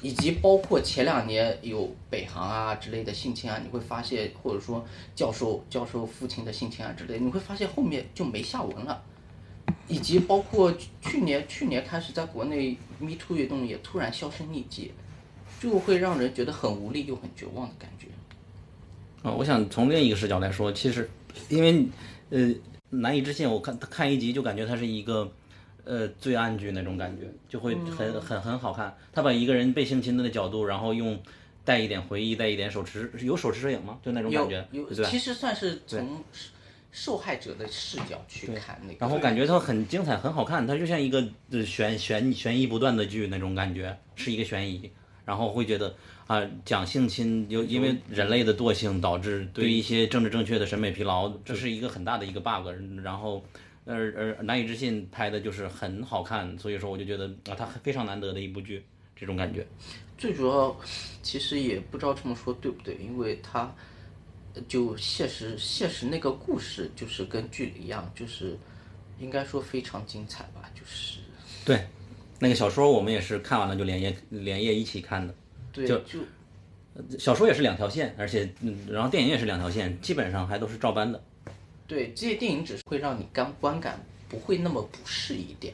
[0.02, 4.84] 以及包括前两年有北航啊之类的性侵案，你会发现，或者说
[5.14, 9.04] 教授教授父亲的性侵案之类，你会发现后面就没下文了。
[9.88, 14.92] 以及包括去年去年开始在国内 Me Too 运动也突然销声匿迹，
[15.60, 18.08] 就会让人觉得很无力又很绝望的感觉。
[19.22, 21.08] 啊，我想从另一个视角来说，其实
[21.50, 21.86] 因为
[22.32, 22.52] 呃
[22.92, 25.32] 难以置信，我看看一集就感觉它是一个
[25.84, 28.96] 呃罪案剧那种感觉，就会嗯很很很好看。
[29.12, 31.20] 他把一个人被性侵的角度，然后用
[31.66, 33.98] 带一点回忆，带一点手持有手持摄影吗？
[34.04, 34.68] 就那种感觉，
[35.06, 35.18] 其？
[35.18, 36.24] 实算是从
[36.92, 44.92] 受害者的视角去看那个，然后感觉它很精彩，很好看，它就像一个呃悬悬悬疑不断的剧那种感觉，是一个悬疑，
[45.26, 45.96] 然后会觉得
[46.28, 52.68] 啊、讲性侵，就因为人类的惰性导致对一些政治正确的审美疲劳，这是一个很大的一个 bug，
[53.04, 53.44] 然后。
[53.84, 59.66] 而而难以置信拍的就是很好看，所以说我就觉得啊，它非常难得的一部剧，这种感觉。
[60.20, 60.80] 最主要
[61.24, 63.74] 其实也不知道这么说对不对，因为它
[64.68, 68.56] 就现实现实那个故事就是跟剧里一样，就是
[69.20, 71.18] 应该说非常精彩吧，就是
[71.66, 71.88] 对，
[72.42, 75.34] 那个小说我们也是看完了就连夜连夜一起看的。
[75.72, 76.02] 对就
[77.20, 81.24] 小说也是两条线，而且嗯，然后电影也是两条线，基本上还都是照搬的。
[81.86, 85.72] 对这些电影只是会让你观观感不会那么不适一点，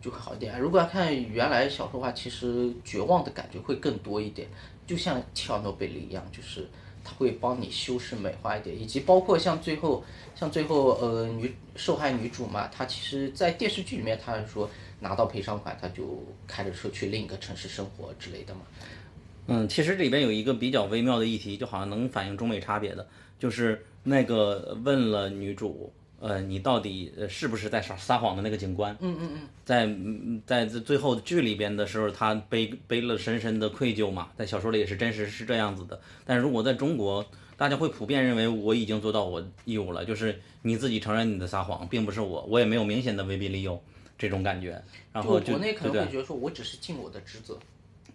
[0.00, 0.58] 就会好一点。
[0.58, 4.48] 如果要看原来小说的话，其实绝望的感觉会更多一点，
[4.86, 6.66] 就像切尔诺贝利一样，就是
[7.04, 10.02] 它会帮你修饰美化一点，以及包括像最后
[10.34, 14.68] 像最后呃女受害女主嘛，她其实在电视剧里面她是说
[15.00, 18.60] 拿到赔偿款，他就开着车去另一个城市生活之类的嘛。
[19.48, 23.06] 嗯，其实里边有一个比较微妙的议题，就好像能反映中美差别的，
[23.38, 37.24] 就是那个问了女主，呃，你到底呃是不是在撒撒谎的那个警官，嗯嗯嗯，在嗯在最后剧里边的时候，他背背了深深的愧疚嘛，在小说里也是真实是这样子的，但如果在中国，
[37.56, 43.80] 大家会普遍认为我已经做到我义务了，就是你自己承认你的撒谎，并不是我，我也没有明显的威逼利诱
[44.18, 47.58] 这种感觉，然后就国内可能会觉得说我只是尽我的职责，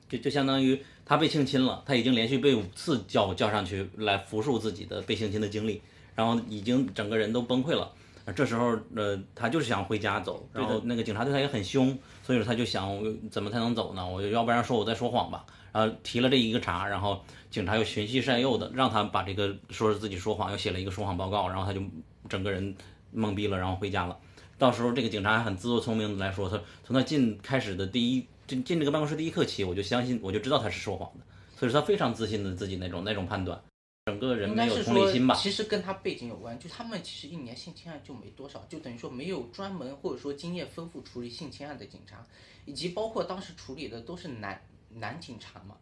[0.10, 5.82] 就就相当于他被性侵了，他已经连续被五次叫叫上去来复述自己的被性侵的经历，
[6.16, 7.92] 然后已经整个人都崩溃了。
[8.24, 14.08] 啊这时候，呃，他就是想回家走，然后那个警察对他也很凶，所以说他就想怎么才能走呢？
[14.08, 15.44] 我要不然说我在说谎吧。
[15.74, 21.82] 然后提了这一个茬，然后警察又循序善诱的让他把这个说是自己说谎，又写了一个说谎报告，然后他就
[22.30, 22.76] 整个人
[23.16, 24.16] 懵逼了，然后回家了。
[24.62, 31.26] 到时候这个警察还很自作聪明的来说，他从他进开始的第一进进这个办公室第一刻起，我就相信，我就知道他是说谎的，
[31.58, 33.60] 所以说他非常自信的自己那种那种判断，
[34.06, 35.34] 整个人没有应该是说同理心吧？
[35.34, 42.24] 其实跟他背景有关，就他们其实一年性侵案就没多少，就等于说没有专门或者说经验丰富处理性侵案的警察，
[42.66, 45.76] 以及包括当时处理的都是男男警察嘛，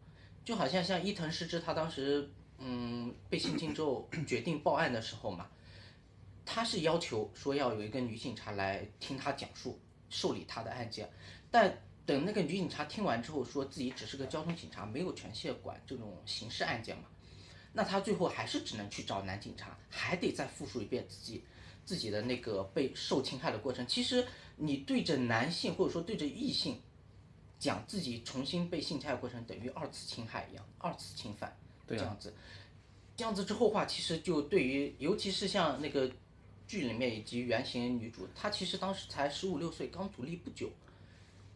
[0.46, 5.48] 就好像像伊藤诗织他当时嗯被性侵之后 决定报案的时候嘛，
[6.52, 9.80] 他是要求说要有一个女警察来听他讲述
[10.10, 11.08] 受理他的案件，
[11.52, 17.04] 但等那个女警察听完之后说自己只是个交通警察，没有权限管这种刑事案件嘛。
[17.72, 21.44] 那他最后还是只能去找男警察，还得再复述一遍自己
[21.86, 23.86] 自己的那个被受侵害的过程。
[23.86, 26.82] 其实你对着男性或者说对着异性
[27.60, 31.56] 讲自己重新被性侵害过程，等于二次侵害一样，二次侵犯，
[31.88, 32.34] 这样子，
[33.16, 36.12] 这样子之后的话，其实就对于尤其是像那个
[36.70, 40.72] 剧里面以及原型女主，她其实当时才十五六岁，刚独立不久。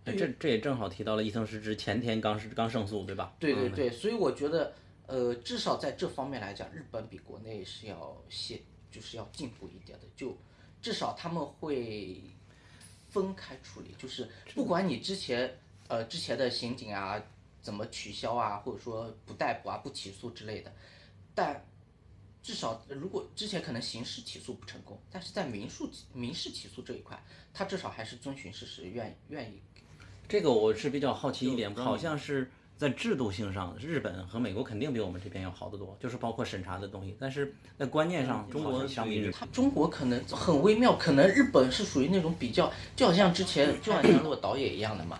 [0.05, 3.33] 哎这这也正好提到了伊藤诗织前天刚是刚胜诉，对吧？
[3.35, 4.73] 嗯对对对，所以我觉得，
[5.05, 8.59] 呃，至少在这方面来讲，日本比国内是要先
[8.91, 10.35] 就是要进步一点的，就
[10.81, 12.21] 至少他们会
[13.07, 15.49] 分开处理，就是不管你之前
[15.87, 17.21] 呃之前的刑警啊
[17.61, 20.73] 怎么取消啊，或者说不逮捕啊、不起诉之类的，
[21.33, 21.65] 但
[22.43, 27.17] 至少如果之前可能刑事起诉不成功，但是在民诉民事起诉这一块，
[27.53, 29.61] 他至少还是遵循事实，愿愿意
[30.27, 37.15] 这个我是比较好奇一点，好像是在制度性上，日本和美国肯定比我们这边要好得多，就是包括审查的东西。
[37.17, 45.17] 但是在观念上，中国相比日它中国可能很微妙，可能日本是属于那种比较，就好像之前就像陈洛导演一样的嘛，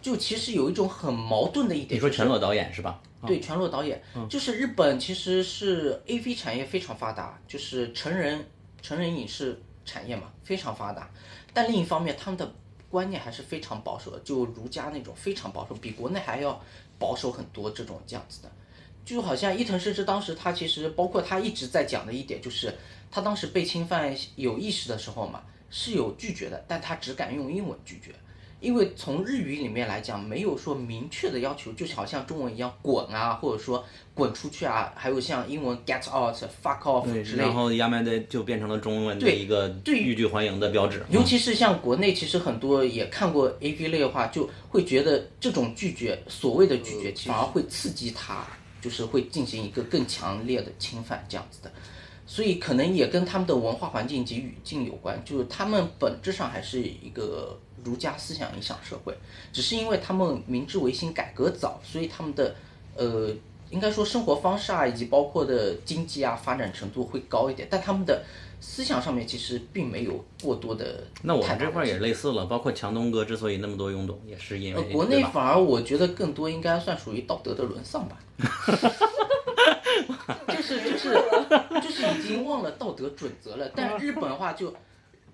[0.00, 1.96] 就其实有一种很矛盾的一点。
[1.96, 3.02] 你说全裸导演是吧？
[3.26, 8.44] 对，全裸导演，就是日本其实是 A V 产业非常发达，就是成人
[8.80, 11.08] 成人影视产业嘛，非常发达。
[11.52, 12.52] 但另一方面，他们的
[12.90, 16.60] 观念还是非常保守的，就儒家那种非常保守，比国内还要
[16.98, 18.50] 保守很多这种这样子的。
[19.04, 22.74] 就好像伊藤诗织当时他其实包括他一直在讲的一点，就是
[23.10, 28.12] 他当时被侵犯有意识的时候嘛，是有拒绝的，但他只敢用英文拒绝。
[28.62, 33.84] 因为从日语里面来讲，没有说明确的要求，就是好像中文一样滚啊，或者说
[34.14, 37.42] 滚出去啊，还有像英文 get out、fuck off，之类的。
[37.42, 41.04] 然后亚麻的就变成了中文的一个对欲拒还迎的标志。
[41.10, 48.46] 尤其是像国内，其实很多也看过 A V 类的话，就会觉得这种拒绝，所谓的拒绝，反而会刺激他，
[48.80, 51.72] 就是会进行一个更强烈的侵犯这样子的。
[52.32, 57.54] 所以可能也跟他们的文化环境及语境有关，就是他们本质上还是一个
[57.84, 59.14] 儒家思想影响社会，
[59.52, 62.54] 只是因为他们明治维新改革早，所以他们的
[62.96, 63.28] 呃
[63.68, 68.24] 应该说生活方式啊，以及包括的经济啊发展程度会高一点，但他们的
[68.62, 78.16] 思想上面其实并没有过多的那我们这块儿也类似了，包括强东哥之所以那么多拥趸，也是因呃为，国内反而我觉得更多应该算属于道德的沦丧吧，
[80.48, 81.12] 就是就是
[81.80, 83.70] 就是已经忘了道德准则了。
[83.74, 84.74] 但日本的话就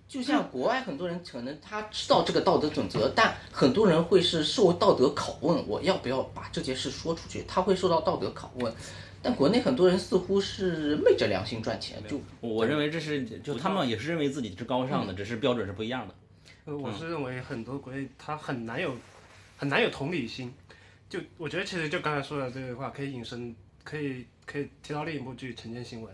[0.09, 7.44] 就像国外很多人可能他知道这个道德准则，但很多人会是受道德拷问，我要不要把这件事说出去？
[7.46, 8.72] 他会受到道德拷问。
[9.20, 16.14] 但国内很多人似乎是昧着良心赚钱，就我我认为这是就他们也是认为自己是高尚的，只是标准是不一样的。
[16.66, 18.94] 呃，我是认为很多国内他很难有
[19.56, 20.54] 很难有同理心。
[21.11, 26.12] 就我觉得其实就刚才说的这个话，可以引申，可以可以提到另一部剧《晨间新闻》，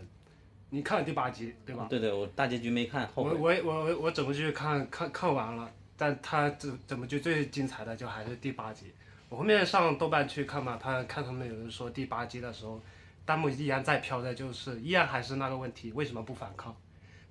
[0.69, 1.87] 你看了第八集对吧？
[1.89, 3.33] 对对，我大结局没看，后我。
[3.33, 8.91] 我我我整部剧看看看完了，但它整整部剧最精彩的就还是第八集。
[9.29, 12.81] 我后面上豆瓣去看嘛，他看他们有人说第八集的时候，
[13.25, 16.75] 弹幕依然在飘的，就是依然还是那个问题，为什么不反抗？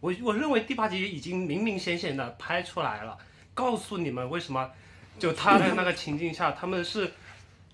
[0.00, 3.18] 我我认为第八集已经明明显显的拍出来了，
[3.52, 4.70] 告诉你们为什么，
[5.18, 7.12] 就他在那个情境下，他们是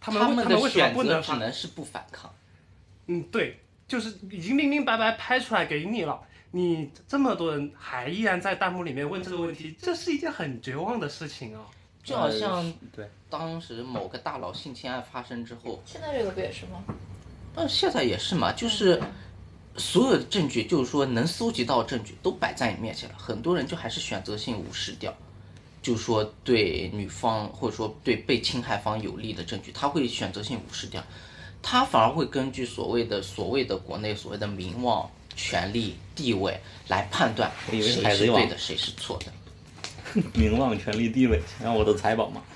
[0.00, 2.32] 他们他们的为什么选择只不能反能是不反抗。
[3.10, 3.58] 嗯，对，
[3.88, 6.20] 就是已经明明白白拍出来给你了，
[6.52, 11.66] 你这么多人还依然在弹幕里面问这个问题，这是一件很绝望的事情啊。
[12.02, 16.82] 就好像呃对，当时某个大佬性侵案发生之后，现在这个不也是吗？
[17.56, 18.98] 呃，现在也是嘛，就是
[19.76, 25.14] 所有的证据，就是说能搜集到证据都摆在你面前了，很多人就还是选择性无视掉，
[25.82, 31.04] 就说对女方或者说对被侵害方有利的证据，他会选择性无视掉，
[31.62, 36.58] 他反而会根据所谓的所谓的国内所谓的名望、权力、地位
[36.88, 39.26] 来判断我以为谁是对的，谁是错的。
[40.34, 42.42] 名望、权力、地位，想要我的财宝吗？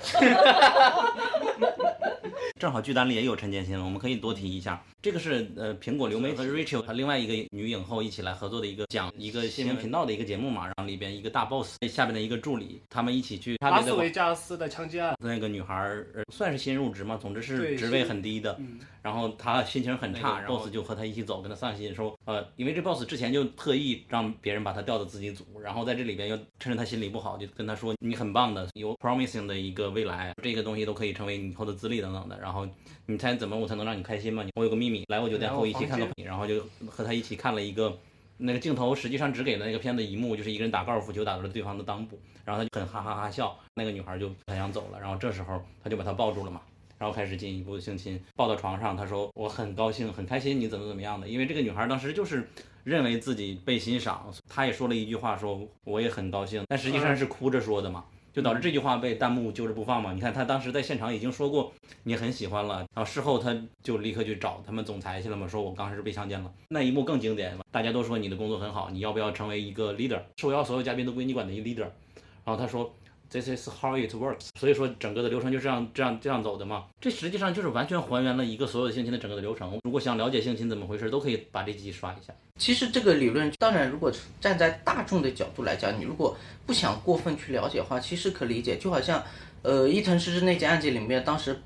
[2.59, 4.81] 正好剧单里也有陈建新，我们可以多提一下。
[5.01, 15.95] 这个是呃苹果刘梅和 Rachel 和另外一个女影后一起来合作的一个讲一个新闻频道的一个节目嘛，然后里边一个大 boss 下边的一个助理，他们一起去拉斯维加斯的枪击案，那个女孩
[16.33, 18.55] 算是新入职嘛，总之是职位很低的。
[18.59, 32.35] 嗯然后他心情很差，boss 就和他一起走，跟他散心说，呃，因为这 boss 之前就特意让别人把他调到自己组，然后在这里边又趁着他心里不好，就跟他说你很棒的，有 promising 的一个未来，这个东西都可以成为你以后的资历等等的。
[32.39, 32.67] 然后
[33.05, 34.43] 你猜怎么我才能让你开心吗？
[34.55, 37.95] 我有个秘密，来我酒店和我一起看个然后片，然后就和他一起看了一个。
[38.37, 46.59] 那个镜头实际上只给了那个片子一幕，就是一个人打高尔夫球打到了对方的裆部，然后他就很哈哈哈笑，那个女孩就很想走了，然后这时候他就把她抱住了嘛，
[46.97, 52.47] 然后开始进一步性侵，抱到床上，他说我很高兴很开心，你怎么怎么样的，因为这个女孩当时就是
[52.83, 58.05] 认为自己被欣赏，她也说了一句话说我也很高兴，但实际上是哭着说的嘛。
[58.35, 60.11] 就导致这句话被弹幕揪着不放嘛。
[60.11, 61.71] 你看她当时在现场已经说过
[62.03, 66.53] 你很喜欢了，然后事后她就立刻去找他们总裁去了嘛，说我当时被强奸了。
[66.67, 70.19] 那一幕更经典，大家都说你的工作很好，你要不要成为一个 leader？
[70.35, 71.87] 受邀所有嘉宾都归你管的一个 leader。
[72.43, 72.93] 然后她说
[73.35, 74.47] This is how it works。
[74.57, 76.85] 所以说整个的流程就这样这样这样走的嘛。
[77.01, 79.77] 这实际上就是完全还原了一个所有的性侵的整个的流程。
[79.83, 82.33] 如果想了解性侵怎么回事，都可以把这集刷一下。
[82.57, 84.09] 其实这个理论，当然，如果
[84.39, 88.77] 站在大众的角度来讲，你如果不想过分去了解的话，其实可理解。
[88.77, 89.21] 就好像，
[89.63, 91.61] 呃，伊藤诗织那件案件里面，当时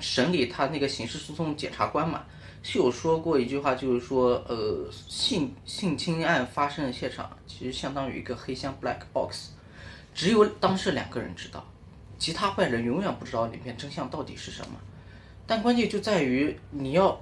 [0.00, 2.24] 审理他那个刑事诉讼检察官嘛，
[2.62, 9.50] 是有说过一句话，就是说，呃，性性侵案发生的现场其实相当于一个黑箱 black box，
[10.14, 11.64] 只有当事两个人知道，
[12.18, 14.80] 其他坏人永远不知道里面真相到底是什么。
[15.46, 17.20] 但关键就在于你要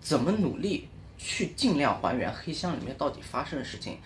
[0.00, 3.98] 怎么努力去尽量还原黑箱里面到底发生的事情。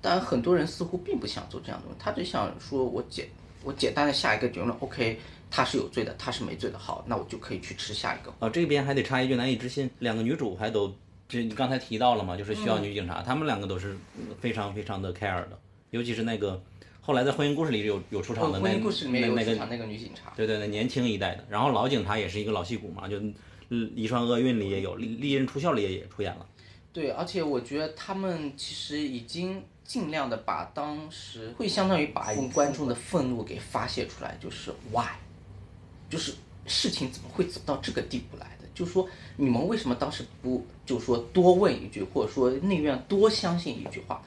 [0.00, 3.26] 但很多人似乎并不想做这样的东西，他只想说我简
[3.64, 5.18] 我简单的下一个结论，OK，
[5.50, 8.32] 他是有罪的，他是没罪的，好，那我就可以去吃下一个。
[8.38, 10.94] 啊，这边还得插一句难以置信，两个女主还都，
[11.28, 15.58] 这你刚才提到了嘛，就是需要女警察，她们两个都是嗯非常非常的 care 的，
[15.90, 16.62] 尤其是那个
[17.06, 23.16] 后来在婚姻故事里有有出场的那婚姻故事里面有那那个出场那个女警察，对对对，年轻一代的，然后老警察也是一个老戏骨嘛，就
[23.68, 26.44] 嗯遗传厄运里也有，利利刃出鞘里也也出演了。
[26.92, 35.14] 对，而且我觉得他们其实已经尽量的把当时会相当于把观众的愤怒给发泄出来，就是 why，
[36.10, 36.34] 就是
[36.66, 38.66] 事情怎么会走到这个地步来的？
[38.74, 44.20] 就是说你们为什么当时不就说多问一句，或者说宁愿多相信一句话？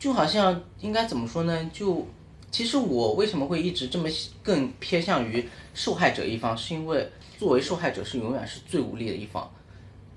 [0.00, 1.70] 就好像应该怎么说呢？
[1.72, 2.04] 就
[2.50, 4.08] 其实我为什么会一直这么
[4.42, 7.06] 更偏向于受害者一方，是因为
[7.38, 9.48] 作为受害者是永远是最无力的一方。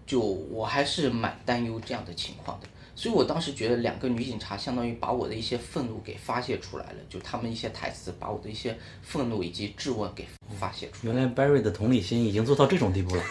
[0.05, 2.67] 就我还是蛮担忧这样的情况的。
[2.95, 10.27] 所以我当时觉得两个女警察相当于把我的一些愤怒给发泄出来了，就他们一些台词把我的一些愤怒以及质问给
[10.59, 11.13] 发泄出来。
[11.13, 13.23] 原来 Barry 的同理心已经做到这种地步了。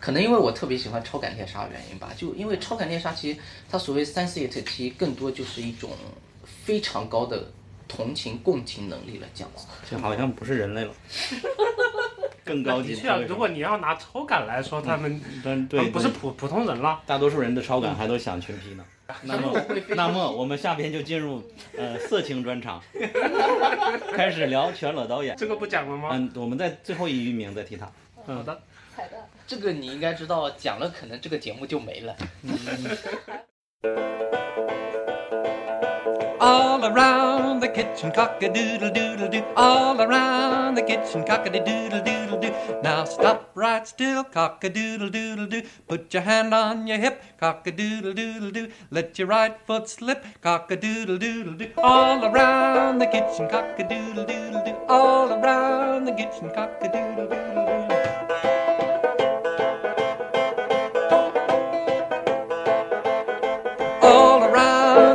[0.00, 3.38] 可能因为我特别喜欢超感猎杀的原因吧，就因为超感猎杀其实
[3.70, 5.90] 它所谓 sensitive 其实更多就是一种
[6.64, 7.50] 非常高的
[7.86, 9.66] 同情共情能力了，这样子。
[9.90, 10.92] 这好像不是人类了，
[12.44, 17.00] 更高级的确啊，如果你要拿超感来说，他们但对他们不是普普通人了。
[17.06, 18.84] 大多数人的超感还都想群批呢。
[19.22, 19.64] 那么
[19.96, 21.42] 那么我们下边就进入
[21.76, 22.78] 呃色情专场，
[24.12, 25.34] 开始聊全裸导演。
[25.34, 26.10] 这个不讲了吗？
[26.12, 27.90] 嗯，我们在最后一名再提他。
[28.26, 28.60] 好的。
[29.47, 32.15] 这个你应该知道，讲了可能这个节目就没了。
[36.39, 39.43] All around the kitchen, cock a doodle doodle doo.
[39.55, 42.51] All around the kitchen, cock a doodle doodle doo.
[42.83, 45.61] Now stop right still, cock a doodle doodle doo.
[45.87, 48.67] Put your hand on your hip, cock a doodle doodle doo.
[48.91, 51.69] Let your right foot slip, cock a doodle doodle doo.
[51.77, 54.75] All around the kitchen, cock a doodle doodle doo.
[54.89, 57.96] All around the kitchen, cock a doodle doodle doo.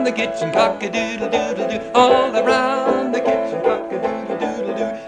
[0.03, 1.91] Around the kitchen, cock a doodle doodle doo.
[1.95, 3.62] All around the kitchen,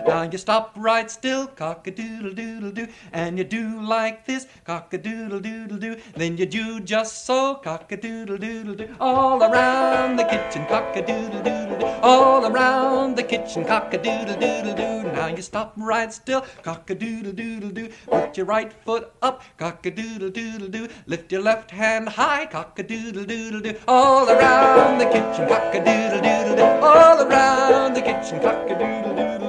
[0.07, 4.45] Now you stop right still, cock a doodle doodle doo, and you do like this,
[4.63, 5.97] cock a doodle doodle doo.
[6.15, 8.95] Then you do just so, cock a doodle doodle doo.
[8.99, 11.85] All around the kitchen, cock a doodle doodle doo.
[12.03, 15.11] All around the kitchen, cock a doodle doodle doo.
[15.11, 17.89] Now you stop right still, cock a doodle doodle doo.
[18.05, 20.87] Put your right foot up, cock a doodle doodle doo.
[21.07, 23.75] Lift your left hand high, cock a doodle doodle doo.
[23.87, 26.85] All around the kitchen, cock a doodle doodle doo.
[26.85, 29.44] All around the kitchen, cock a doodle doodle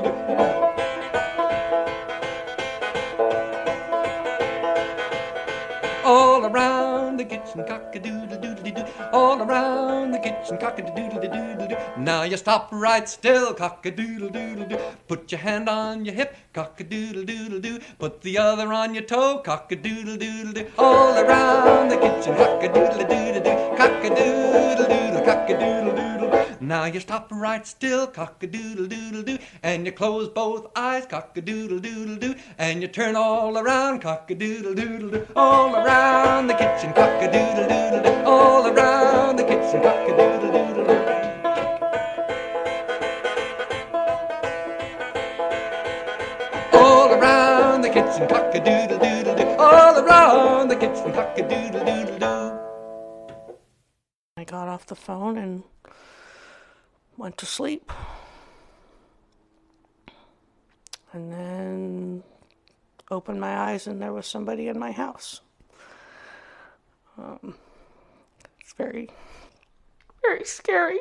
[6.46, 8.15] around the kitchen, cock a doodle
[9.12, 11.76] All around the kitchen, cock a doodle doodle doo.
[11.98, 14.78] Now you stop right still, cock a doodle doodle doo.
[15.08, 17.78] Put your hand on your hip, cock a doodle doodle doo.
[17.98, 20.66] Put the other on your toe, cock a doodle doodle doo.
[20.78, 23.76] All around the kitchen, cock a doodle doodle doo.
[23.76, 26.06] Cock a doodle doodle, cock a doodle doodle.
[26.60, 29.38] Now you stop right still, cock a doodle doodle doo.
[29.62, 32.34] And you close both eyes, cock a doodle doodle doo.
[32.58, 35.26] And you turn all around, cock a doodle doodle doo.
[35.36, 38.24] All around the kitchen, cock a doodle doodle doo.
[38.26, 39.80] All around the kitchen.
[46.72, 49.48] All around the kitchen, cock a doodle doodle doo.
[49.58, 53.56] All around the kitchen, cock a doodle doodle doo.
[54.36, 55.62] I got off the phone and
[57.16, 57.92] went to sleep.
[61.12, 62.22] And then
[63.10, 65.40] opened my eyes and there was somebody in my house.
[67.16, 67.54] Um,
[68.76, 69.08] very,
[70.22, 70.98] very scary.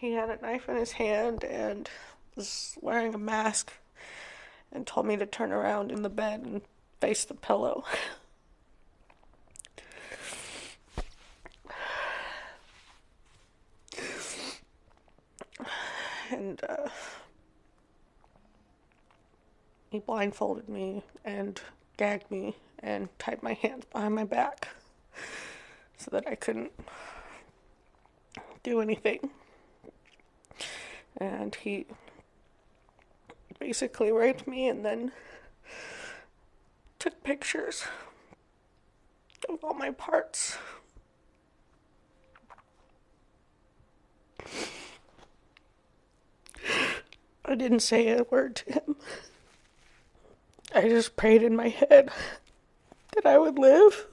[0.00, 1.90] He had a knife in his hand and
[2.36, 3.72] was wearing a mask
[4.70, 6.62] and told me to turn around in the bed and
[7.00, 7.82] face the pillow.
[16.30, 16.88] and uh,
[19.90, 21.60] he blindfolded me and
[21.96, 24.68] gagged me and tied my hands behind my back
[25.96, 26.72] so that I couldn't
[28.62, 29.30] do anything.
[31.16, 31.86] And he
[33.58, 35.12] basically raped me and then
[36.98, 37.84] took pictures
[39.48, 40.58] of all my parts.
[47.44, 48.96] I didn't say a word to him.
[50.74, 52.10] I just prayed in my head
[53.14, 54.06] that I would live.